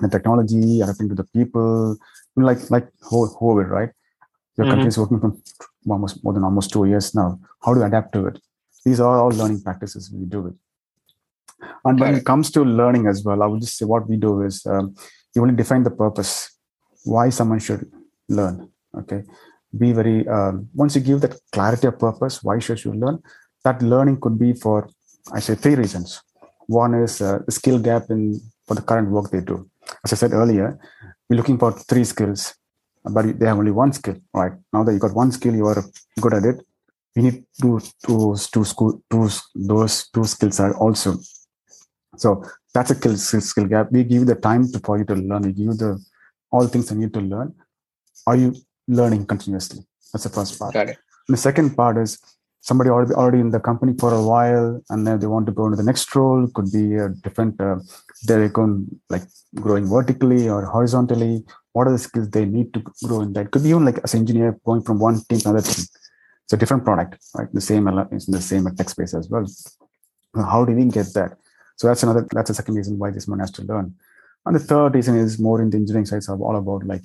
the 0.00 0.08
technology, 0.08 0.80
adapting 0.80 1.08
to 1.10 1.14
the 1.14 1.24
people, 1.24 1.96
like 2.36 2.70
like 2.70 2.88
whoever, 3.10 3.66
right? 3.68 3.90
Your 4.56 4.66
mm-hmm. 4.66 4.86
is 4.86 4.98
working 4.98 5.20
from 5.20 5.42
almost 5.90 6.22
more 6.24 6.32
than 6.32 6.44
almost 6.44 6.70
two 6.72 6.84
years 6.84 7.14
now. 7.14 7.40
How 7.62 7.74
do 7.74 7.80
you 7.80 7.86
adapt 7.86 8.12
to 8.14 8.26
it? 8.26 8.38
These 8.84 9.00
are 9.00 9.18
all 9.18 9.30
learning 9.30 9.62
practices 9.62 10.10
we 10.12 10.26
do 10.26 10.46
it. 10.48 10.54
And 11.84 11.98
when 11.98 12.14
it 12.14 12.24
comes 12.24 12.50
to 12.52 12.62
learning 12.62 13.06
as 13.06 13.24
well, 13.24 13.42
I 13.42 13.46
would 13.46 13.60
just 13.60 13.76
say 13.78 13.84
what 13.84 14.08
we 14.08 14.16
do 14.16 14.42
is 14.42 14.64
um, 14.66 14.94
you 15.34 15.42
only 15.42 15.54
define 15.54 15.82
the 15.82 15.90
purpose, 15.90 16.56
why 17.04 17.30
someone 17.30 17.58
should 17.58 17.90
learn. 18.28 18.70
Okay, 18.96 19.22
be 19.76 19.92
very 19.92 20.26
um, 20.28 20.68
once 20.74 20.94
you 20.94 21.00
give 21.00 21.20
that 21.22 21.36
clarity 21.52 21.86
of 21.88 21.98
purpose, 21.98 22.42
why 22.42 22.58
should 22.58 22.84
you 22.84 22.92
learn? 22.92 23.18
That 23.64 23.82
learning 23.82 24.20
could 24.20 24.38
be 24.38 24.52
for 24.52 24.88
I 25.32 25.40
say 25.40 25.54
three 25.54 25.74
reasons. 25.74 26.22
One 26.66 26.94
is 26.94 27.20
uh, 27.20 27.40
the 27.44 27.52
skill 27.52 27.78
gap 27.78 28.04
in 28.10 28.40
for 28.66 28.74
the 28.74 28.82
current 28.82 29.10
work 29.10 29.30
they 29.30 29.40
do. 29.40 29.68
As 30.04 30.12
I 30.12 30.16
said 30.16 30.32
earlier, 30.32 30.78
we're 31.28 31.36
looking 31.36 31.58
for 31.58 31.72
three 31.72 32.04
skills 32.04 32.54
but 33.04 33.38
they 33.38 33.46
have 33.46 33.58
only 33.58 33.70
one 33.70 33.92
skill, 33.92 34.16
right? 34.32 34.52
Now 34.72 34.82
that 34.84 34.92
you 34.92 34.98
got 34.98 35.14
one 35.14 35.30
skill, 35.30 35.54
you 35.54 35.66
are 35.66 35.84
good 36.20 36.34
at 36.34 36.44
it. 36.44 36.64
We 37.14 37.22
need 37.22 37.44
two, 37.60 37.80
two, 38.04 38.36
two, 38.52 38.64
school, 38.64 39.02
two, 39.10 39.28
those 39.54 40.08
two 40.08 40.24
skills 40.24 40.58
are 40.58 40.74
also. 40.76 41.16
So 42.16 42.44
that's 42.72 42.90
a 42.90 42.94
skill, 42.94 43.16
skill 43.16 43.66
gap. 43.66 43.92
We 43.92 44.04
give 44.04 44.20
you 44.20 44.24
the 44.24 44.34
time 44.34 44.70
to, 44.72 44.78
for 44.80 44.98
you 44.98 45.04
to 45.04 45.14
learn. 45.14 45.42
We 45.42 45.52
give 45.52 45.66
you 45.66 45.74
the 45.74 46.04
all 46.50 46.66
things 46.66 46.90
you 46.90 46.96
need 46.96 47.12
to 47.14 47.20
learn. 47.20 47.54
Are 48.26 48.36
you 48.36 48.54
learning 48.88 49.26
continuously? 49.26 49.84
That's 50.12 50.24
the 50.24 50.30
first 50.30 50.58
part. 50.58 50.72
Got 50.72 50.90
it. 50.90 50.98
The 51.28 51.36
second 51.36 51.76
part 51.76 51.98
is 51.98 52.18
somebody 52.60 52.90
already 52.90 53.14
already 53.14 53.40
in 53.40 53.50
the 53.50 53.60
company 53.60 53.94
for 53.98 54.12
a 54.14 54.22
while, 54.22 54.80
and 54.90 55.06
then 55.06 55.18
they 55.18 55.26
want 55.26 55.46
to 55.46 55.52
go 55.52 55.66
into 55.66 55.76
the 55.76 55.82
next 55.82 56.14
role. 56.16 56.48
Could 56.54 56.72
be 56.72 56.96
a 56.96 57.10
different. 57.10 57.60
Uh, 57.60 57.76
they're 58.26 58.48
going 58.48 58.86
like 59.10 59.22
growing 59.54 59.86
vertically 59.86 60.48
or 60.48 60.64
horizontally, 60.64 61.44
what 61.72 61.86
are 61.86 61.92
the 61.92 61.98
skills 61.98 62.30
they 62.30 62.44
need 62.44 62.72
to 62.74 62.80
grow 63.04 63.20
in 63.20 63.32
that? 63.34 63.50
Could 63.50 63.62
be 63.62 63.70
even 63.70 63.84
like 63.84 63.98
as 64.04 64.14
an 64.14 64.20
engineer 64.20 64.58
going 64.64 64.82
from 64.82 64.98
one 64.98 65.20
team 65.28 65.40
to 65.40 65.48
another 65.48 65.66
team. 65.66 65.84
It's 66.44 66.52
a 66.52 66.56
different 66.56 66.84
product, 66.84 67.24
right? 67.34 67.48
The 67.52 67.60
same 67.60 67.88
it's 68.12 68.28
in 68.28 68.32
the 68.32 68.40
same 68.40 68.66
tech 68.76 68.88
space 68.90 69.14
as 69.14 69.28
well. 69.28 69.46
How 70.36 70.64
do 70.64 70.72
we 70.72 70.84
get 70.86 71.12
that? 71.14 71.36
So 71.76 71.88
that's 71.88 72.02
another 72.02 72.26
that's 72.30 72.48
the 72.48 72.54
second 72.54 72.74
reason 72.74 72.98
why 72.98 73.10
this 73.10 73.26
one 73.26 73.40
has 73.40 73.50
to 73.52 73.62
learn. 73.62 73.94
And 74.46 74.56
the 74.56 74.60
third 74.60 74.94
reason 74.94 75.16
is 75.16 75.38
more 75.38 75.62
in 75.62 75.70
the 75.70 75.78
engineering 75.78 76.06
side, 76.06 76.22
so 76.22 76.34
all 76.34 76.56
about 76.56 76.86
like 76.86 77.02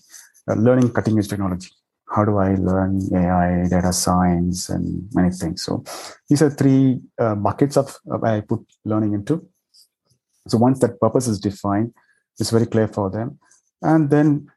uh, 0.49 0.55
learning 0.55 0.91
cutting 0.91 1.17
edge 1.17 1.29
technology. 1.29 1.69
How 2.13 2.25
do 2.25 2.37
I 2.37 2.55
learn 2.55 3.07
AI, 3.13 3.67
data 3.69 3.93
science, 3.93 4.69
and 4.69 5.07
many 5.13 5.29
things? 5.29 5.63
So 5.63 5.83
these 6.27 6.41
are 6.41 6.49
three 6.49 6.99
uh, 7.19 7.35
buckets 7.35 7.77
of 7.77 7.95
uh, 8.11 8.19
I 8.23 8.41
put 8.41 8.65
learning 8.83 9.13
into. 9.13 9.47
So 10.49 10.57
once 10.57 10.79
that 10.79 10.99
purpose 10.99 11.27
is 11.27 11.39
defined, 11.39 11.93
it's 12.39 12.51
very 12.51 12.65
clear 12.65 12.87
for 12.87 13.09
them. 13.09 13.39
And 13.81 14.09
then 14.09 14.47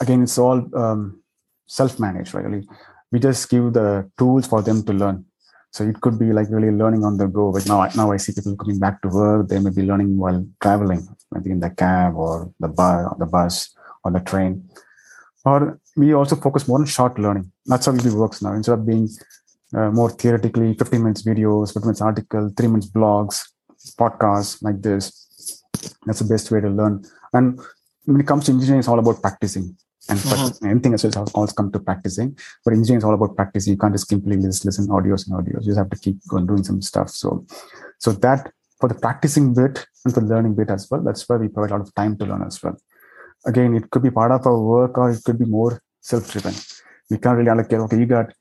again, 0.00 0.22
it's 0.22 0.38
all 0.38 0.64
um, 0.76 1.22
self-managed, 1.66 2.34
right? 2.34 2.44
Really, 2.44 2.68
we 3.12 3.18
just 3.18 3.48
give 3.48 3.72
the 3.72 4.10
tools 4.18 4.46
for 4.46 4.62
them 4.62 4.82
to 4.84 4.92
learn. 4.92 5.24
So 5.72 5.84
it 5.84 6.00
could 6.00 6.18
be 6.18 6.32
like 6.32 6.48
really 6.50 6.70
learning 6.70 7.04
on 7.04 7.18
the 7.18 7.26
go. 7.26 7.52
But 7.52 7.66
now, 7.66 7.86
now 7.96 8.10
I 8.12 8.16
see 8.16 8.32
people 8.32 8.56
coming 8.56 8.78
back 8.78 9.02
to 9.02 9.08
work. 9.08 9.48
They 9.48 9.58
may 9.58 9.70
be 9.70 9.82
learning 9.82 10.16
while 10.16 10.46
traveling, 10.62 11.06
maybe 11.32 11.50
in 11.50 11.60
the 11.60 11.70
cab 11.70 12.14
or 12.14 12.50
the 12.60 12.68
bus, 12.68 13.14
the 13.18 13.26
bus 13.26 13.74
or 14.02 14.10
the 14.10 14.20
train. 14.20 14.68
Or 15.44 15.78
we 15.96 16.14
also 16.14 16.36
focus 16.36 16.66
more 16.66 16.78
on 16.78 16.86
short 16.86 17.18
learning. 17.18 17.52
That's 17.66 17.86
how 17.86 17.94
it 17.94 18.04
works 18.04 18.42
now. 18.42 18.54
Instead 18.54 18.78
of 18.78 18.86
being 18.86 19.08
uh, 19.74 19.90
more 19.90 20.10
theoretically, 20.10 20.74
15 20.74 21.02
minutes 21.02 21.22
videos, 21.22 21.74
15 21.74 21.82
minutes 21.82 22.00
article, 22.00 22.50
three 22.56 22.68
minutes 22.68 22.88
blogs, 22.88 23.42
podcasts 23.98 24.62
like 24.62 24.80
this. 24.80 25.25
That's 26.04 26.20
the 26.20 26.28
best 26.28 26.50
way 26.50 26.60
to 26.60 26.68
learn. 26.68 27.04
And 27.32 27.60
when 28.04 28.20
it 28.20 28.26
comes 28.26 28.46
to 28.46 28.52
engineering, 28.52 28.80
it's 28.80 28.88
all 28.88 28.98
about 28.98 29.20
practicing 29.20 29.76
and 30.08 30.18
mm-hmm. 30.18 30.66
anything 30.66 30.92
else 30.92 31.02
has 31.02 31.16
always 31.16 31.52
come 31.52 31.72
to 31.72 31.80
practicing. 31.80 32.38
But 32.64 32.74
engineering 32.74 32.98
is 32.98 33.04
all 33.04 33.14
about 33.14 33.34
practicing. 33.34 33.72
You 33.72 33.78
can't 33.78 33.94
just 33.94 34.08
simply 34.08 34.36
just 34.36 34.64
listen 34.64 34.86
audios 34.88 35.26
and 35.26 35.36
audios. 35.36 35.62
You 35.62 35.66
just 35.66 35.78
have 35.78 35.90
to 35.90 35.98
keep 35.98 36.16
going 36.28 36.46
doing 36.46 36.62
some 36.62 36.80
stuff. 36.80 37.10
So, 37.10 37.46
so 37.98 38.12
that 38.12 38.52
for 38.80 38.88
the 38.88 38.94
practicing 38.94 39.54
bit 39.54 39.86
and 40.04 40.14
for 40.14 40.20
the 40.20 40.26
learning 40.26 40.54
bit 40.54 40.70
as 40.70 40.88
well, 40.90 41.02
that's 41.02 41.28
where 41.28 41.38
we 41.38 41.48
provide 41.48 41.70
a 41.70 41.78
lot 41.78 41.86
of 41.86 41.94
time 41.94 42.16
to 42.18 42.26
learn 42.26 42.42
as 42.42 42.62
well. 42.62 42.76
Again, 43.46 43.74
it 43.74 43.90
could 43.90 44.02
be 44.02 44.10
part 44.10 44.30
of 44.30 44.46
our 44.46 44.60
work 44.60 44.96
or 44.98 45.10
it 45.10 45.22
could 45.24 45.38
be 45.38 45.44
more 45.44 45.82
self-driven. 46.00 46.54
We 47.10 47.18
can't 47.18 47.36
really 47.36 47.50
allocate. 47.50 47.80
Okay, 47.80 47.98
you 47.98 48.06
got 48.06 48.32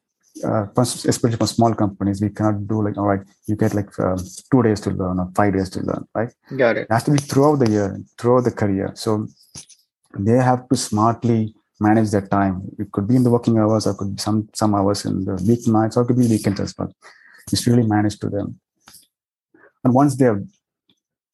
uh, 0.44 0.66
especially 0.76 1.38
for 1.38 1.48
small 1.48 1.74
companies, 1.74 2.22
we 2.22 2.30
cannot 2.30 2.68
do 2.68 2.84
like, 2.84 2.98
all 2.98 3.08
right, 3.08 3.22
you 3.48 3.56
get 3.56 3.74
like 3.74 3.98
um, 4.00 4.18
two 4.52 4.64
days 4.64 4.82
to 4.82 4.92
learn 4.92 5.20
or 5.20 5.32
five 5.36 5.54
days 5.54 5.70
to 5.70 5.82
learn, 5.82 6.06
right? 6.14 6.32
Got 6.56 6.78
it. 6.78 6.82
It 6.82 6.92
has 6.92 7.04
to 7.06 7.12
be 7.12 7.20
throughout 7.20 7.60
the 7.60 7.70
year, 7.70 8.00
throughout 8.18 8.44
the 8.44 8.52
career. 8.52 8.92
So 8.96 9.28
they 10.18 10.34
have 10.34 10.68
to 10.70 10.76
smartly 10.76 11.56
manage 11.80 12.12
their 12.12 12.28
time. 12.28 12.64
It 12.78 12.92
could 12.92 13.08
be 13.08 13.16
in 13.16 13.24
the 13.24 13.30
working 13.30 13.58
hours, 13.58 13.88
or 13.88 13.94
could 13.94 14.16
be 14.16 14.22
some 14.22 14.50
some 14.54 14.76
hours 14.76 15.06
in 15.06 15.26
the 15.26 15.34
weeknights, 15.34 15.98
or 15.98 16.02
it 16.02 16.08
could 16.08 16.18
be 16.18 16.28
weekends 16.28 16.60
as 16.60 16.74
well. 16.78 16.94
It's 17.52 17.68
really 17.68 17.84
managed 17.84 18.22
to 18.22 18.30
them. 18.30 18.60
And 19.84 19.94
once 19.94 20.16
they 20.16 20.26
have 20.26 20.44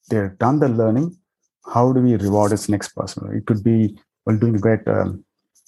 they're 0.10 0.36
done 0.40 0.60
the 0.60 0.68
learning, 0.68 1.18
how 1.74 1.94
do 1.94 2.02
we 2.02 2.16
reward 2.16 2.52
this 2.52 2.70
next 2.70 2.90
person? 2.90 3.34
It 3.36 3.46
could 3.46 3.64
be 3.64 3.98
well 4.26 4.38
doing 4.38 4.58
great, 4.58 4.88
um, 4.88 5.24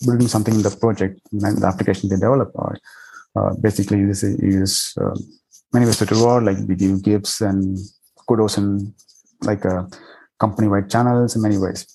building 0.06 0.28
something 0.28 0.54
in 0.54 0.63
the 0.63 0.75
project, 0.75 1.20
and 1.32 1.58
the 1.58 1.68
application 1.68 2.10
they 2.10 2.16
develop, 2.16 2.52
or 2.56 2.78
uh, 3.36 3.54
basically 3.62 4.00
use 4.00 4.24
use 4.24 4.98
uh, 4.98 5.16
many 5.74 5.86
ways 5.86 5.98
to 5.98 6.06
reward, 6.06 6.44
like 6.44 6.60
give 6.78 7.04
gifts 7.04 7.42
and 7.42 7.78
kudos 8.28 8.58
and 8.58 8.94
like 9.42 9.66
uh, 9.66 9.84
company-wide 10.40 10.90
channels 10.90 11.36
in 11.36 11.42
many 11.42 11.58
ways 11.58 11.88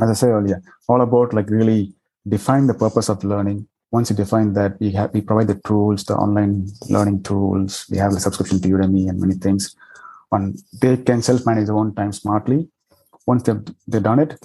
as 0.00 0.10
I 0.10 0.14
said 0.14 0.30
earlier, 0.30 0.62
all 0.88 1.00
about 1.00 1.32
like 1.32 1.48
really 1.50 1.92
define 2.28 2.66
the 2.66 2.74
purpose 2.74 3.08
of 3.08 3.24
learning. 3.24 3.66
Once 3.90 4.10
you 4.10 4.16
define 4.16 4.52
that, 4.54 4.78
we 4.80 4.90
have 4.92 5.12
we 5.14 5.20
provide 5.20 5.46
the 5.46 5.60
tools, 5.66 6.04
the 6.04 6.14
online 6.14 6.68
learning 6.90 7.22
tools. 7.22 7.86
We 7.90 7.98
have 7.98 8.12
the 8.12 8.20
subscription 8.20 8.60
to 8.60 8.68
Udemy 8.68 9.08
and 9.08 9.20
many 9.20 9.34
things. 9.34 9.74
And 10.32 10.58
they 10.80 10.96
can 10.96 11.22
self-manage 11.22 11.66
their 11.66 11.76
own 11.76 11.94
time 11.94 12.12
smartly. 12.12 12.68
Once 13.26 13.44
they've 13.44 13.64
they've 13.86 14.02
done 14.02 14.18
it, 14.18 14.38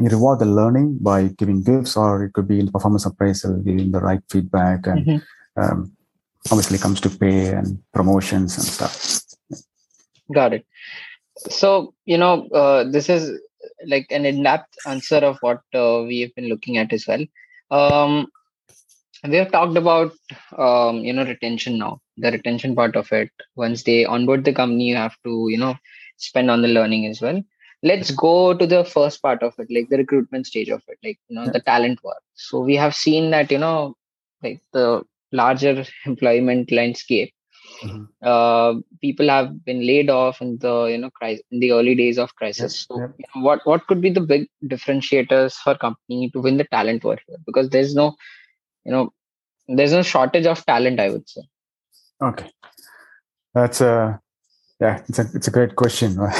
you 0.00 0.08
reward 0.08 0.38
the 0.38 0.46
learning 0.46 0.98
by 1.00 1.28
giving 1.28 1.62
gifts, 1.62 1.96
or 1.96 2.24
it 2.24 2.32
could 2.32 2.48
be 2.48 2.58
in 2.58 2.70
performance 2.70 3.06
appraisal, 3.06 3.58
giving 3.58 3.92
the 3.92 4.00
right 4.00 4.20
feedback, 4.30 4.86
and 4.86 5.06
mm-hmm. 5.06 5.62
um, 5.62 5.92
obviously 6.50 6.78
comes 6.78 7.00
to 7.02 7.10
pay 7.10 7.48
and 7.48 7.78
promotions 7.92 8.56
and 8.56 8.66
stuff. 8.66 9.20
Got 10.32 10.54
it. 10.54 10.66
So 11.48 11.94
you 12.06 12.18
know, 12.18 12.48
uh, 12.48 12.84
this 12.84 13.08
is 13.08 13.38
like 13.86 14.06
an 14.10 14.24
in-depth 14.24 14.74
answer 14.86 15.16
of 15.16 15.38
what 15.40 15.60
uh, 15.74 16.02
we 16.02 16.20
have 16.20 16.34
been 16.34 16.48
looking 16.48 16.78
at 16.78 16.92
as 16.92 17.06
well. 17.06 17.24
Um, 17.70 18.26
we 19.28 19.36
have 19.36 19.52
talked 19.52 19.76
about 19.76 20.12
um, 20.56 20.98
you 20.98 21.12
know 21.12 21.24
retention 21.24 21.78
now, 21.78 22.00
the 22.16 22.32
retention 22.32 22.74
part 22.74 22.96
of 22.96 23.12
it. 23.12 23.30
Once 23.54 23.82
they 23.82 24.04
onboard 24.04 24.44
the 24.44 24.52
company, 24.52 24.88
you 24.88 24.96
have 24.96 25.16
to 25.24 25.48
you 25.50 25.58
know 25.58 25.76
spend 26.16 26.50
on 26.50 26.62
the 26.62 26.68
learning 26.68 27.06
as 27.06 27.20
well. 27.20 27.42
Let's 27.82 28.10
go 28.10 28.52
to 28.52 28.66
the 28.66 28.84
first 28.84 29.22
part 29.22 29.42
of 29.42 29.54
it, 29.58 29.68
like 29.70 29.88
the 29.88 29.96
recruitment 29.96 30.46
stage 30.46 30.68
of 30.68 30.82
it, 30.88 30.98
like 31.02 31.18
you 31.28 31.36
know 31.36 31.44
yeah. 31.44 31.52
the 31.52 31.60
talent 31.60 32.02
work. 32.04 32.22
So 32.34 32.60
we 32.60 32.76
have 32.76 32.94
seen 32.94 33.30
that 33.30 33.50
you 33.50 33.58
know 33.58 33.96
like 34.42 34.60
the 34.72 35.02
larger 35.32 35.84
employment 36.04 36.70
landscape 36.72 37.32
mm-hmm. 37.82 38.04
uh, 38.22 38.74
people 39.00 39.28
have 39.28 39.64
been 39.64 39.86
laid 39.86 40.10
off 40.10 40.40
in 40.40 40.58
the 40.58 40.84
you 40.86 40.98
know 40.98 41.10
crisis 41.10 41.42
in 41.50 41.60
the 41.60 41.72
early 41.72 41.94
days 41.94 42.18
of 42.18 42.34
crisis 42.34 42.86
yep, 42.90 42.98
so 42.98 43.00
yep. 43.00 43.14
You 43.18 43.24
know, 43.34 43.42
what 43.46 43.66
what 43.66 43.86
could 43.86 44.00
be 44.00 44.10
the 44.10 44.20
big 44.20 44.48
differentiators 44.64 45.54
for 45.54 45.74
company 45.76 46.30
to 46.30 46.40
win 46.40 46.56
the 46.56 46.64
talent 46.64 47.04
war 47.04 47.18
here 47.26 47.38
because 47.46 47.70
there's 47.70 47.94
no 47.94 48.16
you 48.84 48.92
know 48.92 49.12
there's 49.68 49.92
no 49.92 50.02
shortage 50.02 50.46
of 50.46 50.64
talent 50.66 51.00
i 51.00 51.10
would 51.10 51.28
say 51.28 51.42
okay 52.22 52.50
that's 53.54 53.80
a 53.80 54.20
yeah 54.80 55.02
it's 55.08 55.18
a 55.18 55.26
it's 55.34 55.48
a 55.48 55.50
great 55.50 55.76
question 55.76 56.18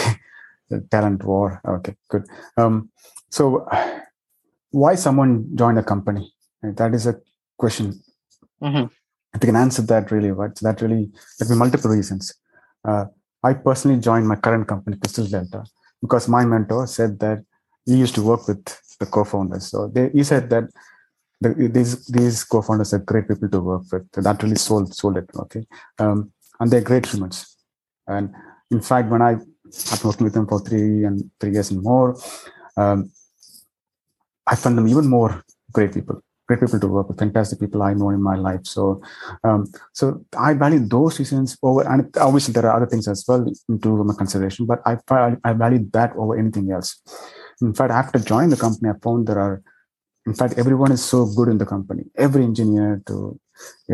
talent 0.91 1.25
war. 1.25 1.61
Okay 1.67 1.95
good. 2.09 2.25
Um 2.57 2.91
so 3.31 3.67
why 4.71 4.95
someone 4.95 5.33
joined 5.55 5.79
a 5.79 5.83
company? 5.83 6.33
That 6.63 6.95
is 6.95 7.07
a 7.07 7.17
question. 7.59 8.03
Mm-hmm. 8.63 8.87
if 9.35 9.43
you 9.43 9.47
can 9.51 9.57
answer 9.57 9.81
that 9.91 10.11
really 10.11 10.31
right 10.31 10.57
so 10.59 10.67
that 10.67 10.83
really 10.83 11.11
there 11.39 11.49
be 11.49 11.55
multiple 11.55 11.91
reasons. 11.91 12.35
Uh, 12.89 13.05
i 13.49 13.53
personally 13.55 13.99
joined 14.09 14.27
my 14.33 14.37
current 14.37 14.67
company 14.73 14.97
crystal 14.99 15.27
delta 15.35 15.61
because 16.03 16.29
my 16.29 16.45
mentor 16.45 16.87
said 16.87 17.19
that 17.25 17.39
he 17.87 17.97
used 17.97 18.15
to 18.15 18.23
work 18.23 18.47
with 18.49 18.65
the 18.99 19.07
co-founders. 19.07 19.67
So 19.67 19.89
they, 19.89 20.11
he 20.11 20.23
said 20.25 20.51
that 20.51 20.65
the, 21.41 21.55
these 21.77 22.07
these 22.07 22.45
co-founders 22.45 22.93
are 22.93 22.99
great 22.99 23.27
people 23.29 23.49
to 23.49 23.61
work 23.61 23.85
with. 23.91 24.07
So 24.15 24.21
that 24.21 24.43
really 24.43 24.57
sold 24.57 24.95
sold 24.95 25.17
it 25.17 25.29
okay? 25.45 25.67
Um, 25.99 26.33
and 26.59 26.71
they're 26.71 26.83
great 26.83 27.07
humans. 27.07 27.57
And 28.07 28.35
in 28.71 28.81
fact 28.81 29.09
when 29.09 29.23
i 29.23 29.37
i've 29.91 30.01
been 30.01 30.09
working 30.09 30.25
with 30.25 30.35
them 30.35 30.47
for 30.47 30.61
three 30.61 31.05
and 31.05 31.31
three 31.39 31.53
years 31.53 31.71
and 31.71 31.83
more 31.83 32.17
um, 32.77 33.11
i 34.47 34.55
found 34.55 34.77
them 34.77 34.89
even 34.89 35.07
more 35.07 35.45
great 35.73 35.93
people 35.93 36.23
great 36.51 36.61
people 36.61 36.81
to 36.81 36.89
work 36.89 37.09
with, 37.09 37.19
fantastic 37.19 37.61
people 37.61 37.81
I 37.83 37.95
know 37.95 38.11
in 38.11 38.21
my 38.21 38.35
life. 38.35 38.63
So, 38.65 39.01
um, 39.45 39.71
so 39.93 40.25
I 40.37 40.55
value 40.55 40.81
those 40.81 41.19
reasons 41.21 41.57
over, 41.63 41.87
and 41.87 42.11
obviously 42.17 42.53
there 42.53 42.67
are 42.67 42.77
other 42.77 42.91
things 42.91 43.07
as 43.07 43.25
well 43.29 43.47
into 43.69 43.91
my 44.05 44.15
consideration, 44.15 44.67
but 44.67 44.81
I 44.85 44.99
I 45.45 45.53
value 45.53 45.87
that 45.93 46.11
over 46.17 46.37
anything 46.37 46.73
else. 46.73 47.01
In 47.63 47.73
fact, 47.73 47.93
after 47.93 48.19
joining 48.19 48.51
the 48.51 48.63
company, 48.65 48.91
I 48.91 48.99
found 49.05 49.29
there 49.29 49.39
are, 49.39 49.63
in 50.27 50.35
fact, 50.35 50.59
everyone 50.59 50.91
is 50.91 51.05
so 51.05 51.27
good 51.37 51.49
in 51.49 51.59
the 51.59 51.67
company. 51.67 52.05
Every 52.17 52.43
engineer 52.43 53.01
to 53.07 53.39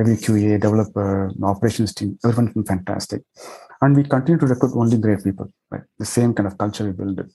every 0.01 0.17
QA 0.17 0.59
developer, 0.61 1.31
operations 1.43 1.93
team, 1.93 2.19
everyone 2.25 2.55
is 2.57 2.69
fantastic, 2.69 3.23
and 3.81 3.97
we 3.97 4.05
continue 4.05 4.39
to 4.39 4.47
recruit 4.47 4.73
only 4.75 4.99
great 4.99 5.23
people. 5.23 5.53
Right, 5.71 5.83
the 5.99 6.07
same 6.07 6.35
kind 6.35 6.47
of 6.47 6.59
culture 6.59 6.85
we 6.85 6.93
build. 6.93 7.19
It. 7.21 7.27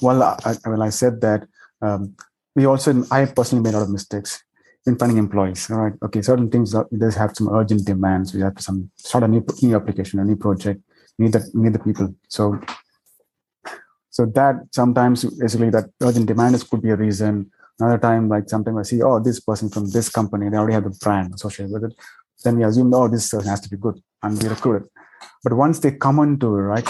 Well, 0.00 0.22
I, 0.22 0.56
well, 0.66 0.82
I 0.82 0.90
said 0.90 1.20
that. 1.20 1.46
Um, 1.82 2.16
we 2.56 2.64
also 2.64 3.04
i 3.12 3.24
personally 3.26 3.62
made 3.62 3.74
a 3.74 3.78
lot 3.78 3.84
of 3.84 3.90
mistakes 3.90 4.42
in 4.86 4.96
finding 4.96 5.18
employees 5.18 5.70
all 5.70 5.82
right 5.84 5.92
okay 6.02 6.22
certain 6.22 6.50
things 6.50 6.74
does 7.04 7.14
have 7.14 7.36
some 7.36 7.48
urgent 7.58 7.84
demands 7.84 8.34
we 8.34 8.40
have 8.40 8.54
to 8.56 8.62
some 8.62 8.90
start 8.96 9.24
a 9.24 9.28
new, 9.28 9.44
new 9.62 9.76
application 9.76 10.18
a 10.18 10.24
new 10.24 10.36
project 10.36 10.80
need 11.18 11.32
the 11.32 11.42
need 11.54 11.74
the 11.74 11.78
people 11.78 12.08
so 12.28 12.58
so 14.10 14.24
that 14.38 14.54
sometimes 14.70 15.24
basically 15.24 15.68
that 15.68 15.84
urgent 16.00 16.26
demand 16.26 16.54
is, 16.54 16.64
could 16.64 16.82
be 16.82 16.90
a 16.90 16.96
reason 16.96 17.50
another 17.78 17.98
time 17.98 18.28
like 18.28 18.48
sometimes 18.48 18.78
i 18.78 18.82
see 18.90 19.02
oh 19.02 19.20
this 19.20 19.38
person 19.40 19.68
from 19.68 19.88
this 19.90 20.08
company 20.08 20.48
they 20.48 20.56
already 20.56 20.74
have 20.78 20.84
the 20.84 20.98
brand 21.02 21.34
associated 21.34 21.72
with 21.72 21.84
it 21.84 21.94
then 22.42 22.56
we 22.56 22.64
assume 22.64 22.92
oh 22.94 23.06
this 23.08 23.28
person 23.28 23.50
has 23.50 23.60
to 23.60 23.68
be 23.68 23.76
good 23.76 24.00
and 24.22 24.42
we 24.42 24.48
recruit 24.48 24.76
it 24.82 24.86
but 25.44 25.52
once 25.54 25.78
they 25.80 25.92
come 25.92 26.18
into 26.18 26.46
it 26.56 26.66
right 26.74 26.88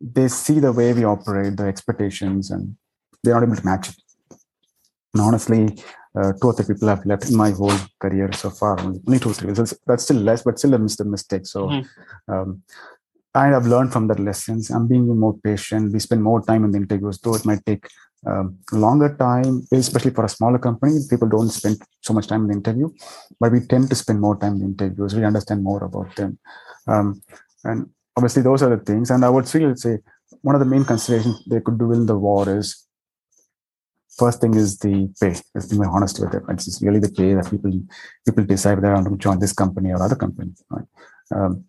they 0.00 0.28
see 0.28 0.60
the 0.60 0.72
way 0.72 0.92
we 0.92 1.04
operate 1.04 1.56
the 1.56 1.64
expectations 1.64 2.50
and 2.50 2.76
they're 3.22 3.34
not 3.34 3.42
able 3.42 3.56
to 3.56 3.64
match 3.64 3.88
it 3.90 3.96
and 5.14 5.22
honestly, 5.22 5.82
uh, 6.18 6.32
two 6.40 6.48
or 6.48 6.52
three 6.52 6.74
people 6.74 6.88
have 6.88 7.04
left 7.06 7.28
in 7.28 7.36
my 7.36 7.50
whole 7.50 7.78
career 8.00 8.30
so 8.32 8.50
far. 8.50 8.78
Only 8.80 9.18
two 9.18 9.30
or 9.30 9.34
three. 9.34 9.52
That's, 9.52 9.74
that's 9.86 10.04
still 10.04 10.18
less, 10.18 10.42
but 10.42 10.58
still 10.58 10.74
a 10.74 10.78
mistake. 10.78 11.46
So 11.46 11.66
mm-hmm. 11.66 12.32
um, 12.32 12.62
I 13.34 13.46
have 13.46 13.66
learned 13.66 13.92
from 13.92 14.08
that 14.08 14.20
lessons. 14.20 14.70
I'm 14.70 14.86
being 14.86 15.06
more 15.18 15.36
patient. 15.38 15.92
We 15.92 16.00
spend 16.00 16.22
more 16.22 16.42
time 16.42 16.64
in 16.64 16.72
the 16.72 16.78
interviews, 16.78 17.18
though 17.20 17.34
it 17.34 17.44
might 17.44 17.64
take 17.64 17.86
um, 18.26 18.58
longer 18.72 19.16
time, 19.16 19.66
especially 19.72 20.10
for 20.10 20.24
a 20.24 20.28
smaller 20.28 20.58
company. 20.58 20.98
People 21.08 21.28
don't 21.28 21.48
spend 21.48 21.80
so 22.00 22.12
much 22.12 22.26
time 22.26 22.42
in 22.42 22.48
the 22.48 22.54
interview, 22.54 22.90
but 23.38 23.52
we 23.52 23.60
tend 23.60 23.88
to 23.90 23.94
spend 23.94 24.20
more 24.20 24.36
time 24.36 24.54
in 24.54 24.58
the 24.58 24.66
interviews. 24.66 25.14
We 25.14 25.24
understand 25.24 25.62
more 25.62 25.84
about 25.84 26.14
them. 26.16 26.38
Um, 26.86 27.22
and 27.64 27.88
obviously, 28.16 28.42
those 28.42 28.62
are 28.62 28.74
the 28.76 28.82
things. 28.82 29.10
And 29.10 29.24
I 29.24 29.30
would 29.30 29.48
still 29.48 29.74
say 29.76 29.98
one 30.42 30.54
of 30.54 30.60
the 30.60 30.66
main 30.66 30.84
considerations 30.84 31.42
they 31.48 31.60
could 31.60 31.78
do 31.78 31.92
in 31.92 32.06
the 32.06 32.16
war 32.16 32.48
is 32.48 32.86
first 34.18 34.40
thing 34.40 34.54
is 34.54 34.78
the 34.78 35.08
pay. 35.20 35.34
Let's 35.54 35.66
be 35.66 35.78
honest 35.84 36.20
with 36.20 36.34
it. 36.34 36.42
It's 36.48 36.82
really 36.82 36.98
the 37.00 37.10
pay 37.10 37.34
that 37.34 37.50
people 37.50 37.72
people 38.26 38.44
decide 38.44 38.80
whether 38.80 39.02
to 39.02 39.16
join 39.16 39.38
this 39.38 39.52
company 39.52 39.90
or 39.90 40.02
other 40.02 40.16
company. 40.16 40.52
Right? 40.70 40.88
Um, 41.34 41.64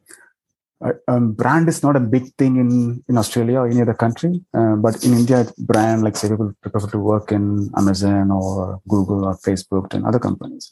um, 1.08 1.34
brand 1.34 1.68
is 1.68 1.84
not 1.84 1.96
a 1.98 2.00
big 2.00 2.34
thing 2.38 2.56
in, 2.56 3.04
in 3.10 3.18
Australia 3.18 3.60
or 3.60 3.68
any 3.68 3.82
other 3.82 3.94
country, 3.94 4.42
uh, 4.54 4.76
but 4.76 5.04
in 5.04 5.14
India, 5.14 5.46
brand 5.58 6.04
like 6.04 6.16
say 6.16 6.30
people 6.30 6.54
prefer 6.62 6.88
to 6.88 7.00
work 7.00 7.32
in 7.32 7.70
Amazon 7.78 8.32
or 8.32 8.82
Google 8.88 9.26
or 9.26 9.36
Facebook 9.38 9.94
and 9.94 10.06
other 10.06 10.20
companies. 10.20 10.72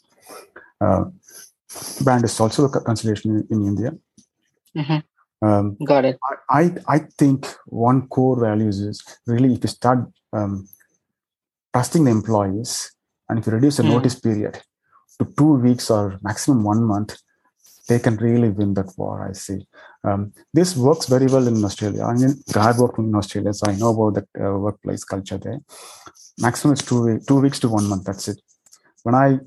Uh, 0.80 1.04
brand 2.02 2.24
is 2.24 2.40
also 2.40 2.64
a 2.64 2.80
consideration 2.80 3.46
in, 3.50 3.58
in 3.58 3.66
India. 3.66 3.92
Mm-hmm. 4.76 5.46
Um, 5.46 5.76
Got 5.84 6.04
it. 6.04 6.18
I, 6.50 6.72
I 6.88 6.98
think 7.16 7.46
one 7.66 8.08
core 8.08 8.40
values 8.40 8.80
is 8.80 9.02
really 9.26 9.54
if 9.54 9.62
you 9.62 9.68
start 9.68 10.00
um, 10.32 10.68
trusting 11.72 12.04
the 12.04 12.10
employees 12.10 12.92
and 13.28 13.38
if 13.38 13.46
you 13.46 13.52
reduce 13.52 13.76
the 13.76 13.84
mm. 13.84 13.90
notice 13.90 14.18
period 14.18 14.60
to 15.18 15.32
two 15.36 15.54
weeks 15.54 15.90
or 15.90 16.18
maximum 16.22 16.64
one 16.64 16.82
month 16.82 17.16
they 17.88 17.98
can 17.98 18.16
really 18.16 18.50
win 18.50 18.74
that 18.74 18.90
war 18.96 19.28
i 19.28 19.32
see 19.32 19.66
um, 20.04 20.32
this 20.52 20.76
works 20.76 21.06
very 21.06 21.26
well 21.26 21.46
in 21.46 21.64
australia 21.64 22.04
i 22.04 22.14
mean 22.14 22.34
i've 22.56 22.78
worked 22.78 22.98
in 22.98 23.14
australia 23.14 23.52
so 23.52 23.70
i 23.70 23.74
know 23.76 23.90
about 23.94 24.14
the 24.18 24.44
uh, 24.44 24.56
workplace 24.66 25.04
culture 25.04 25.38
there 25.38 25.60
maximum 26.38 26.74
is 26.74 26.82
two, 26.82 27.20
two 27.28 27.40
weeks 27.40 27.60
to 27.60 27.68
one 27.68 27.88
month 27.88 28.04
that's 28.04 28.28
it 28.28 28.40
when 29.02 29.14
i 29.14 29.38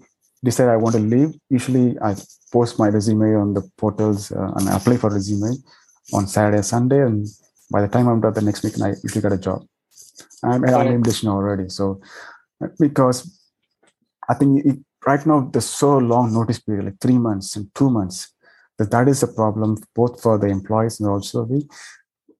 decide 0.43 0.69
i 0.69 0.77
want 0.77 0.95
to 0.95 1.01
leave 1.01 1.33
usually 1.49 1.97
i 2.09 2.15
post 2.51 2.79
my 2.79 2.87
resume 2.87 3.35
on 3.35 3.53
the 3.53 3.63
portals 3.77 4.31
uh, 4.31 4.51
and 4.57 4.69
apply 4.69 4.97
for 4.97 5.09
resume 5.09 5.51
on 6.13 6.27
saturday 6.27 6.61
sunday 6.61 7.01
and 7.01 7.27
by 7.71 7.81
the 7.81 7.87
time 7.87 8.07
i'm 8.07 8.21
done 8.21 8.33
the 8.33 8.41
next 8.41 8.63
week 8.63 8.73
i 8.81 8.93
usually 9.03 9.21
get 9.21 9.33
a 9.33 9.37
job 9.37 9.61
I'm, 10.43 10.65
I'm 10.65 10.87
in 10.87 11.01
this 11.01 11.25
already. 11.25 11.69
So 11.69 12.01
because 12.79 13.39
I 14.27 14.33
think 14.33 14.65
it, 14.65 14.79
right 15.05 15.25
now 15.25 15.49
there's 15.51 15.65
so 15.65 15.97
long 15.97 16.33
notice 16.33 16.59
period, 16.59 16.85
like 16.85 16.99
three 16.99 17.17
months 17.17 17.55
and 17.55 17.73
two 17.75 17.89
months, 17.89 18.33
that 18.77 18.91
that 18.91 19.07
is 19.07 19.23
a 19.23 19.27
problem 19.27 19.77
both 19.95 20.21
for 20.21 20.37
the 20.37 20.47
employees 20.47 20.99
and 20.99 21.09
also 21.09 21.45
the 21.45 21.67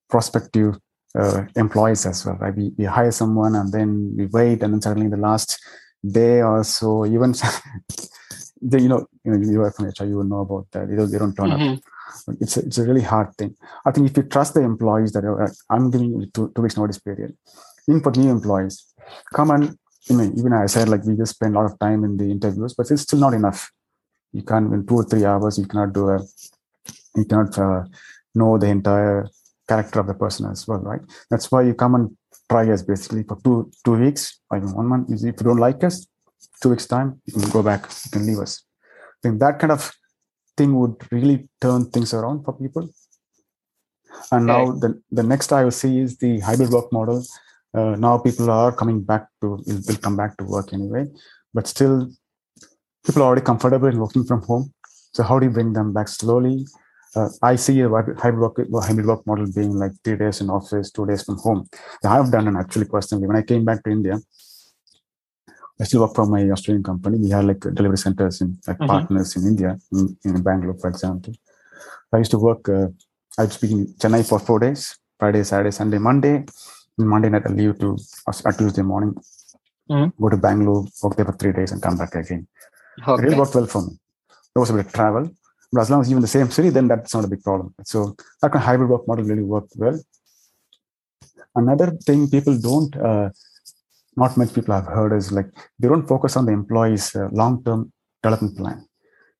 prospective 0.08 0.76
uh, 1.18 1.44
employees 1.56 2.06
as 2.06 2.24
well. 2.24 2.36
Right? 2.36 2.54
We, 2.54 2.72
we 2.76 2.84
hire 2.84 3.12
someone 3.12 3.54
and 3.54 3.72
then 3.72 4.14
we 4.16 4.26
wait, 4.26 4.62
and 4.62 4.74
then 4.74 4.82
suddenly 4.82 5.08
the 5.08 5.16
last 5.16 5.60
day 6.04 6.42
or 6.42 6.64
so, 6.64 7.06
even 7.06 7.34
they, 8.62 8.80
you 8.80 8.88
know, 8.88 9.06
you 9.24 9.32
know, 9.32 9.50
you 9.50 9.62
are 9.62 9.72
from 9.72 9.86
HR, 9.86 10.04
you 10.04 10.16
will 10.16 10.24
know 10.24 10.40
about 10.40 10.66
that. 10.72 10.88
They 10.88 10.96
don't, 10.96 11.10
they 11.10 11.18
don't 11.18 11.34
turn 11.34 11.50
mm-hmm. 11.50 11.74
up. 11.74 12.36
It's 12.40 12.56
a, 12.56 12.60
it's 12.60 12.78
a 12.78 12.84
really 12.84 13.02
hard 13.02 13.34
thing. 13.36 13.56
I 13.84 13.90
think 13.90 14.10
if 14.10 14.16
you 14.16 14.22
trust 14.24 14.54
the 14.54 14.60
employees 14.60 15.12
that 15.12 15.24
uh, 15.24 15.48
I'm 15.70 15.90
giving 15.90 16.20
you 16.20 16.26
two, 16.26 16.52
two 16.54 16.62
weeks 16.62 16.76
notice 16.76 16.98
period, 16.98 17.36
even 17.88 18.02
for 18.02 18.12
new 18.12 18.30
employees, 18.30 18.92
come 19.34 19.50
and 19.50 19.76
you 20.08 20.16
know, 20.16 20.32
even 20.36 20.52
I 20.52 20.66
said 20.66 20.88
like 20.88 21.04
we 21.04 21.16
just 21.16 21.34
spend 21.34 21.54
a 21.54 21.58
lot 21.58 21.70
of 21.70 21.78
time 21.78 22.04
in 22.04 22.16
the 22.16 22.30
interviews, 22.30 22.74
but 22.74 22.90
it's 22.90 23.02
still 23.02 23.20
not 23.20 23.34
enough. 23.34 23.70
You 24.32 24.42
can't 24.42 24.72
in 24.72 24.86
two 24.86 24.96
or 24.96 25.04
three 25.04 25.24
hours 25.24 25.58
you 25.58 25.66
cannot 25.66 25.92
do 25.92 26.08
a 26.08 26.20
you 27.16 27.24
cannot 27.24 27.58
uh, 27.58 27.84
know 28.34 28.58
the 28.58 28.66
entire 28.66 29.28
character 29.68 30.00
of 30.00 30.06
the 30.06 30.14
person 30.14 30.50
as 30.50 30.66
well, 30.66 30.78
right? 30.78 31.00
That's 31.30 31.50
why 31.52 31.62
you 31.62 31.74
come 31.74 31.94
and 31.94 32.16
try 32.50 32.70
us 32.70 32.82
basically 32.82 33.22
for 33.22 33.38
two 33.44 33.70
two 33.84 33.92
weeks 33.92 34.40
or 34.50 34.58
even 34.58 34.72
one 34.74 34.86
month. 34.86 35.10
If 35.10 35.22
you 35.22 35.32
don't 35.32 35.58
like 35.58 35.84
us, 35.84 36.06
two 36.60 36.70
weeks 36.70 36.86
time, 36.86 37.20
you 37.26 37.32
can 37.34 37.50
go 37.50 37.62
back, 37.62 37.88
you 38.04 38.10
can 38.10 38.26
leave 38.26 38.38
us. 38.38 38.64
I 38.84 39.28
think 39.28 39.40
that 39.40 39.58
kind 39.58 39.72
of 39.72 39.92
thing 40.56 40.74
would 40.78 40.96
really 41.10 41.48
turn 41.60 41.90
things 41.90 42.12
around 42.14 42.44
for 42.44 42.52
people. 42.52 42.88
And 44.30 44.50
okay. 44.50 44.64
now 44.64 44.72
the, 44.72 45.00
the 45.10 45.22
next 45.22 45.52
I 45.52 45.64
will 45.64 45.70
see 45.70 46.00
is 46.00 46.18
the 46.18 46.40
hybrid 46.40 46.70
work 46.70 46.92
model 46.92 47.24
uh, 47.74 47.96
now 47.98 48.18
people 48.18 48.50
are 48.50 48.72
coming 48.72 49.00
back 49.02 49.26
to 49.40 49.58
will, 49.66 49.96
come 49.96 50.16
back 50.16 50.36
to 50.36 50.44
work 50.44 50.72
anyway 50.72 51.06
but 51.54 51.66
still 51.66 52.10
people 53.04 53.22
are 53.22 53.26
already 53.26 53.42
comfortable 53.42 53.88
in 53.88 53.98
working 53.98 54.24
from 54.24 54.42
home 54.42 54.72
so 55.12 55.22
how 55.22 55.38
do 55.38 55.46
you 55.46 55.52
bring 55.52 55.72
them 55.72 55.92
back 55.92 56.08
slowly 56.08 56.66
uh, 57.16 57.28
i 57.42 57.56
see 57.56 57.80
a 57.80 57.88
hybrid 57.88 58.38
work, 58.38 58.56
hybrid 58.82 59.06
work 59.06 59.26
model 59.26 59.46
being 59.54 59.72
like 59.72 59.92
three 60.04 60.16
days 60.16 60.40
in 60.40 60.50
office 60.50 60.90
two 60.90 61.06
days 61.06 61.22
from 61.22 61.38
home 61.38 61.66
i 62.04 62.14
have 62.14 62.30
done 62.30 62.48
it 62.48 62.58
actually 62.58 62.86
personally 62.86 63.26
when 63.26 63.36
i 63.36 63.42
came 63.42 63.64
back 63.64 63.82
to 63.82 63.90
india 63.90 64.18
I 65.80 65.84
still 65.84 66.02
work 66.02 66.14
for 66.14 66.26
my 66.26 66.42
Australian 66.50 66.82
company. 66.82 67.18
We 67.18 67.30
have 67.30 67.44
like 67.44 67.60
delivery 67.60 67.98
centers 67.98 68.40
in 68.40 68.58
like 68.66 68.78
mm-hmm. 68.78 68.86
partners 68.86 69.36
in 69.36 69.46
India, 69.46 69.78
in, 69.92 70.16
in, 70.24 70.42
Bangalore, 70.42 70.78
for 70.78 70.88
example. 70.90 71.34
I 72.12 72.18
used 72.18 72.30
to 72.32 72.38
work. 72.38 72.68
Uh, 72.68 72.88
I 73.38 73.44
was 73.44 73.54
speaking 73.54 73.86
Chennai 74.00 74.26
for 74.28 74.38
four 74.38 74.58
days: 74.60 74.98
Friday, 75.18 75.42
Saturday, 75.42 75.70
Sunday, 75.70 75.98
Monday. 75.98 76.44
Monday 76.98 77.30
night, 77.30 77.46
I 77.46 77.50
leave 77.50 77.78
to 77.80 77.96
uh, 78.26 78.52
Tuesday 78.52 78.82
morning, 78.82 79.14
mm-hmm. 79.90 80.22
go 80.22 80.28
to 80.28 80.36
Bangalore, 80.36 80.86
work 81.02 81.16
there 81.16 81.24
for 81.24 81.32
three 81.32 81.52
days, 81.52 81.72
and 81.72 81.82
come 81.82 81.96
back 81.96 82.14
again. 82.14 82.46
Okay. 83.00 83.22
It 83.22 83.24
really 83.24 83.38
worked 83.38 83.54
well 83.54 83.66
for 83.66 83.82
me. 83.82 83.98
There 84.54 84.60
was 84.60 84.70
a 84.70 84.74
bit 84.74 84.86
of 84.86 84.92
travel, 84.92 85.30
But 85.72 85.80
as 85.80 85.90
long 85.90 86.02
as 86.02 86.10
you're 86.10 86.18
in 86.18 86.22
the 86.22 86.28
same 86.28 86.50
city, 86.50 86.68
then 86.68 86.88
that's 86.88 87.14
not 87.14 87.24
a 87.24 87.28
big 87.28 87.42
problem. 87.42 87.74
So 87.84 88.14
that 88.42 88.52
kind 88.52 88.56
of 88.56 88.62
hybrid 88.62 88.90
work 88.90 89.08
model 89.08 89.24
really 89.24 89.42
worked 89.42 89.72
well. 89.76 89.98
Another 91.54 91.92
thing 92.06 92.28
people 92.28 92.58
don't, 92.58 92.94
uh, 92.96 93.30
not 94.16 94.36
much 94.36 94.54
people 94.54 94.74
have 94.74 94.86
heard 94.86 95.12
is 95.12 95.32
like 95.32 95.46
they 95.78 95.88
don't 95.88 96.06
focus 96.06 96.36
on 96.36 96.46
the 96.46 96.52
employee's 96.52 97.14
uh, 97.16 97.28
long-term 97.32 97.92
development 98.22 98.56
plan. 98.56 98.86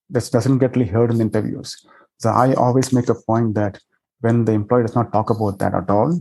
This 0.08 0.30
doesn't 0.30 0.58
get 0.58 0.76
really 0.76 0.88
heard 0.88 1.10
in 1.10 1.20
interviews. 1.20 1.86
So 2.18 2.30
I 2.30 2.54
always 2.54 2.92
make 2.92 3.08
a 3.08 3.14
point 3.14 3.54
that 3.54 3.78
when 4.20 4.44
the 4.44 4.52
employee 4.52 4.82
does 4.82 4.94
not 4.94 5.12
talk 5.12 5.30
about 5.30 5.58
that 5.58 5.74
at 5.74 5.90
all, 5.90 6.20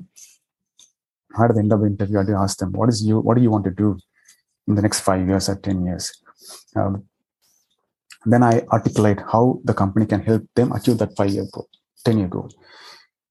at 1.40 1.54
the 1.54 1.60
end 1.60 1.72
of 1.72 1.82
the 1.82 1.88
interview, 1.88 2.20
I 2.20 2.24
do 2.24 2.36
ask 2.36 2.58
them, 2.58 2.72
"What 2.74 2.90
is 2.90 3.04
you? 3.04 3.20
What 3.20 3.38
do 3.38 3.44
you 3.44 3.52
want 3.52 3.64
to 3.66 3.72
do 3.72 3.98
in 4.68 4.76
the 4.76 4.82
next 4.82 5.02
five 5.02 5.28
years 5.28 5.48
or 5.48 5.56
ten 5.56 5.86
years?" 5.86 6.12
Um, 6.76 7.06
then 8.26 8.44
I 8.44 8.62
articulate 8.72 9.20
how 9.32 9.62
the 9.64 9.74
company 9.74 10.06
can 10.06 10.22
help 10.22 10.44
them 10.56 10.72
achieve 10.74 10.98
that 10.98 11.16
five-year 11.16 11.48
goal, 11.52 11.70
ten-year 12.04 12.28
goal. 12.28 12.50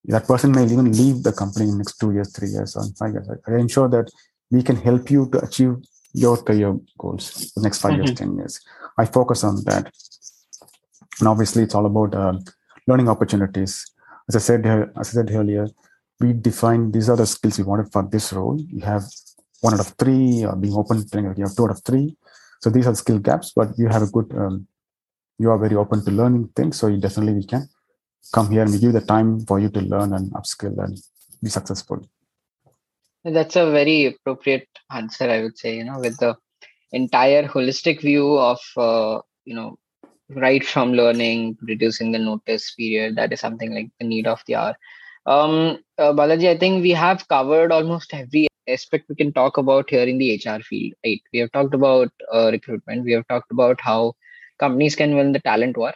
That 0.05 0.27
person 0.27 0.53
may 0.53 0.65
even 0.65 0.93
leave 0.93 1.23
the 1.23 1.33
company 1.33 1.67
in 1.67 1.73
the 1.73 1.79
next 1.79 1.99
two 1.99 2.13
years, 2.13 2.33
three 2.33 2.49
years, 2.49 2.75
or 2.75 2.85
five 2.99 3.13
years. 3.13 3.29
I 3.47 3.57
ensure 3.57 3.89
that 3.89 4.11
we 4.51 4.63
can 4.63 4.77
help 4.77 5.11
you 5.11 5.29
to 5.31 5.39
achieve 5.45 5.77
your 6.13 6.37
career 6.43 6.77
goals 6.99 7.53
the 7.55 7.63
next 7.63 7.79
5 7.79 7.93
mm-hmm. 7.93 8.03
years, 8.03 8.19
ten 8.19 8.37
years. 8.37 8.61
I 8.99 9.07
focus 9.07 9.45
on 9.45 9.65
that, 9.65 9.93
and 11.19 11.29
obviously, 11.29 11.63
it's 11.63 11.75
all 11.75 11.87
about 11.87 12.15
uh, 12.15 12.39
learning 12.87 13.09
opportunities. 13.09 13.87
As 14.29 14.37
I 14.37 14.41
said, 14.41 14.67
as 14.67 15.09
I 15.11 15.13
said 15.13 15.31
earlier, 15.31 15.69
we 16.21 16.33
define 16.33 16.93
these 16.93 17.09
are 17.09 17.17
the 17.17 17.27
skills 17.27 17.59
we 17.59 17.65
wanted 17.65 17.93
for 17.93 18.03
this 18.03 18.33
role. 18.33 18.59
You 18.61 18.81
have 18.85 19.05
one 19.61 19.75
out 19.75 19.81
of 19.81 19.95
three, 19.99 20.45
or 20.45 20.57
being 20.57 20.75
open, 20.75 21.05
you 21.13 21.45
have 21.45 21.57
two 21.57 21.65
out 21.65 21.71
of 21.71 21.83
three. 21.85 22.17
So 22.61 22.69
these 22.71 22.87
are 22.87 22.95
skill 22.95 23.19
gaps, 23.19 23.53
but 23.55 23.79
you 23.79 23.89
have 23.89 24.03
a 24.03 24.07
good, 24.07 24.33
um, 24.37 24.67
you 25.39 25.51
are 25.51 25.59
very 25.59 25.77
open 25.77 26.05
to 26.05 26.11
learning 26.11 26.51
things. 26.55 26.79
So 26.79 26.89
you 26.89 26.99
definitely 26.99 27.35
we 27.35 27.45
can 27.45 27.69
come 28.33 28.51
here 28.51 28.63
and 28.63 28.71
we 28.71 28.79
give 28.79 28.93
the 28.93 29.01
time 29.01 29.41
for 29.47 29.59
you 29.59 29.71
to 29.71 29.81
learn 29.81 30.13
and 30.13 30.31
upskill 30.33 30.77
and 30.85 30.99
be 31.43 31.49
successful. 31.49 32.07
That's 33.25 33.57
a 33.57 33.71
very 33.71 34.07
appropriate 34.07 34.69
answer, 34.91 35.29
I 35.31 35.43
would 35.43 35.59
say. 35.59 35.77
You 35.77 35.85
know, 35.85 35.99
with 36.01 36.19
the 36.19 36.37
entire 36.93 37.45
holistic 37.49 38.03
view 38.03 38.39
of 38.39 38.61
uh, 38.77 39.21
you 39.45 39.55
know 39.55 39.79
right 40.31 40.65
from 40.65 40.93
learning, 40.95 41.59
reducing 41.63 42.13
the 42.13 42.19
notice 42.19 42.75
period. 42.75 43.17
That 43.17 43.33
is 43.33 43.41
something 43.41 43.75
like 43.75 43.89
the 44.01 44.07
need 44.07 44.27
of 44.27 44.43
the 44.47 44.57
hour. 44.57 44.77
Um, 45.27 45.81
uh, 45.99 46.13
Balaji, 46.13 46.49
I 46.51 46.59
think 46.59 46.83
we 46.83 46.91
have 46.93 47.29
covered 47.29 47.73
almost 47.73 48.15
every 48.15 48.49
aspect 48.69 49.07
we 49.09 49.17
can 49.17 49.33
talk 49.33 49.59
about 49.59 49.91
here 49.91 50.05
in 50.05 50.19
the 50.19 50.33
HR 50.33 50.61
field. 50.61 50.95
Right? 51.05 51.23
We 51.33 51.41
have 51.41 51.53
talked 51.53 51.75
about 51.75 52.11
uh, 52.33 52.51
recruitment. 52.53 53.05
We 53.05 53.13
have 53.13 53.29
talked 53.29 53.53
about 53.53 53.81
how 53.81 54.15
companies 54.61 54.97
can 54.97 55.17
win 55.17 55.33
the 55.33 55.41
talent 55.41 55.77
war. 55.79 55.95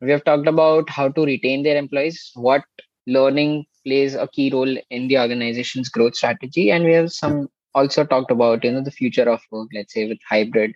We 0.00 0.10
have 0.10 0.24
talked 0.24 0.48
about 0.48 0.90
how 0.90 1.08
to 1.10 1.24
retain 1.24 1.62
their 1.62 1.76
employees, 1.76 2.32
what 2.34 2.64
learning 3.06 3.66
plays 3.88 4.14
a 4.14 4.28
key 4.28 4.50
role 4.50 4.76
in 4.90 5.08
the 5.08 5.18
organization's 5.18 5.88
growth 5.88 6.16
strategy, 6.16 6.70
and 6.70 6.84
we 6.84 6.92
have 6.92 7.12
some 7.12 7.48
also 7.74 8.04
talked 8.04 8.30
about 8.30 8.64
you 8.64 8.72
know 8.72 8.82
the 8.82 8.96
future 9.00 9.28
of 9.36 9.40
work, 9.50 9.68
let's 9.74 9.94
say 9.94 10.06
with 10.08 10.18
hybrid 10.28 10.74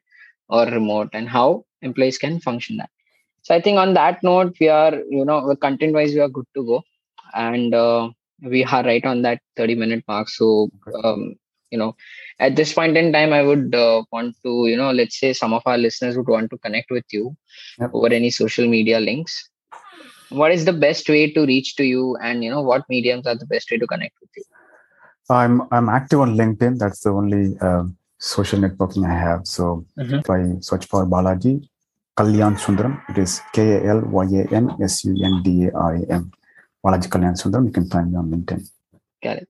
or 0.48 0.64
remote, 0.66 1.10
and 1.12 1.28
how 1.28 1.64
employees 1.82 2.18
can 2.18 2.40
function 2.40 2.76
that. 2.78 2.90
So 3.42 3.54
I 3.54 3.60
think 3.60 3.78
on 3.78 3.94
that 3.94 4.22
note, 4.22 4.56
we 4.60 4.68
are 4.68 4.94
you 5.18 5.24
know 5.24 5.38
content 5.68 5.94
wise 6.00 6.14
we 6.14 6.20
are 6.20 6.34
good 6.40 6.50
to 6.56 6.64
go. 6.72 6.82
And 7.34 7.74
uh, 7.74 8.10
we 8.42 8.64
are 8.64 8.84
right 8.84 9.04
on 9.06 9.22
that 9.22 9.40
30 9.56 9.74
minute 9.74 10.04
mark. 10.08 10.28
So 10.28 10.70
um, 11.02 11.36
you 11.72 11.78
know 11.78 11.96
at 12.38 12.54
this 12.54 12.72
point 12.78 12.96
in 12.96 13.12
time 13.12 13.32
i 13.32 13.42
would 13.42 13.74
uh, 13.74 14.02
want 14.12 14.36
to 14.44 14.52
you 14.70 14.76
know 14.76 14.90
let's 14.92 15.18
say 15.18 15.32
some 15.32 15.54
of 15.58 15.62
our 15.66 15.78
listeners 15.78 16.16
would 16.16 16.28
want 16.34 16.50
to 16.50 16.58
connect 16.58 16.90
with 16.90 17.06
you 17.10 17.34
yep. 17.80 17.90
over 17.94 18.08
any 18.18 18.30
social 18.30 18.68
media 18.68 19.00
links 19.00 19.48
what 20.40 20.50
is 20.56 20.62
the 20.64 20.78
best 20.86 21.04
way 21.08 21.22
to 21.32 21.40
reach 21.52 21.68
to 21.76 21.84
you 21.84 22.16
and 22.16 22.44
you 22.44 22.50
know 22.50 22.62
what 22.70 22.82
mediums 22.88 23.26
are 23.26 23.38
the 23.42 23.50
best 23.54 23.70
way 23.70 23.78
to 23.82 23.86
connect 23.86 24.14
with 24.20 24.30
you 24.36 24.44
i'm 25.30 25.54
i'm 25.70 25.88
active 25.98 26.18
on 26.24 26.30
linkedin 26.40 26.74
that's 26.82 27.00
the 27.06 27.10
only 27.10 27.44
um, 27.60 27.96
social 28.18 28.58
networking 28.64 29.04
i 29.14 29.16
have 29.26 29.40
so 29.56 29.64
mm-hmm. 29.98 30.18
if 30.20 30.26
i 30.36 30.38
search 30.68 30.84
for 30.92 31.02
balaji 31.16 31.54
kalyan 32.20 32.54
sundaram 32.66 32.94
it 33.10 33.16
is 33.24 33.32
k-a-l-y-a-n-s-u-n-d-a-r-a-m 33.56 36.24
Balaji 36.84 37.08
Kalyansundaram. 37.08 37.66
You 37.66 37.72
can 37.72 37.88
find 37.88 38.10
me 38.10 38.18
on 38.18 38.30
LinkedIn. 38.30 38.68
Got 39.22 39.38
it. 39.38 39.48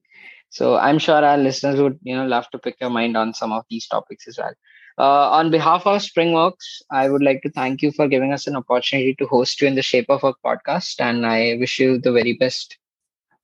So 0.49 0.77
I'm 0.77 0.99
sure 0.99 1.25
our 1.25 1.37
listeners 1.37 1.81
would, 1.81 1.99
you 2.03 2.15
know, 2.15 2.27
love 2.27 2.49
to 2.51 2.59
pick 2.59 2.75
your 2.79 2.91
mind 2.91 3.17
on 3.17 3.33
some 3.33 3.51
of 3.51 3.65
these 3.69 3.87
topics 3.87 4.27
as 4.27 4.37
well. 4.37 4.53
Uh, 4.97 5.29
on 5.31 5.49
behalf 5.49 5.87
of 5.87 6.01
Springworks, 6.01 6.81
I 6.91 7.09
would 7.09 7.23
like 7.23 7.41
to 7.43 7.49
thank 7.49 7.81
you 7.81 7.91
for 7.91 8.07
giving 8.07 8.31
us 8.31 8.47
an 8.47 8.55
opportunity 8.55 9.15
to 9.15 9.25
host 9.25 9.61
you 9.61 9.67
in 9.67 9.75
the 9.75 9.81
Shape 9.81 10.05
of 10.09 10.23
Work 10.23 10.37
podcast, 10.45 10.99
and 10.99 11.25
I 11.25 11.57
wish 11.59 11.79
you 11.79 11.97
the 11.97 12.11
very 12.11 12.33
best. 12.33 12.77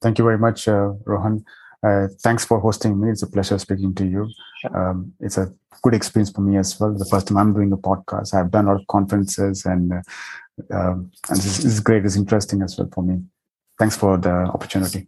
Thank 0.01 0.17
you 0.17 0.23
very 0.23 0.38
much, 0.38 0.67
uh, 0.67 0.93
Rohan. 1.05 1.43
Uh, 1.81 2.07
thanks 2.21 2.45
for 2.45 2.59
hosting 2.59 2.99
me. 2.99 3.09
It's 3.09 3.23
a 3.23 3.27
pleasure 3.27 3.57
speaking 3.57 3.95
to 3.95 4.05
you. 4.05 4.29
Sure. 4.62 4.89
Um, 4.89 5.13
it's 5.19 5.38
a 5.38 5.51
good 5.81 5.93
experience 5.93 6.29
for 6.29 6.41
me 6.41 6.57
as 6.57 6.79
well. 6.79 6.93
The 6.93 7.05
first 7.05 7.27
time 7.27 7.38
I'm 7.38 7.53
doing 7.53 7.71
a 7.71 7.77
podcast, 7.77 8.33
I've 8.33 8.51
done 8.51 8.65
a 8.65 8.73
lot 8.73 8.81
of 8.81 8.88
conferences, 8.88 9.65
and 9.65 9.93
uh, 9.93 10.01
um, 10.71 11.12
and 11.29 11.38
this 11.38 11.63
is 11.63 11.79
great. 11.79 12.05
It's 12.05 12.17
interesting 12.17 12.62
as 12.62 12.77
well 12.77 12.89
for 12.93 13.03
me. 13.03 13.21
Thanks 13.79 13.95
for 13.95 14.17
the 14.17 14.29
opportunity. 14.29 15.07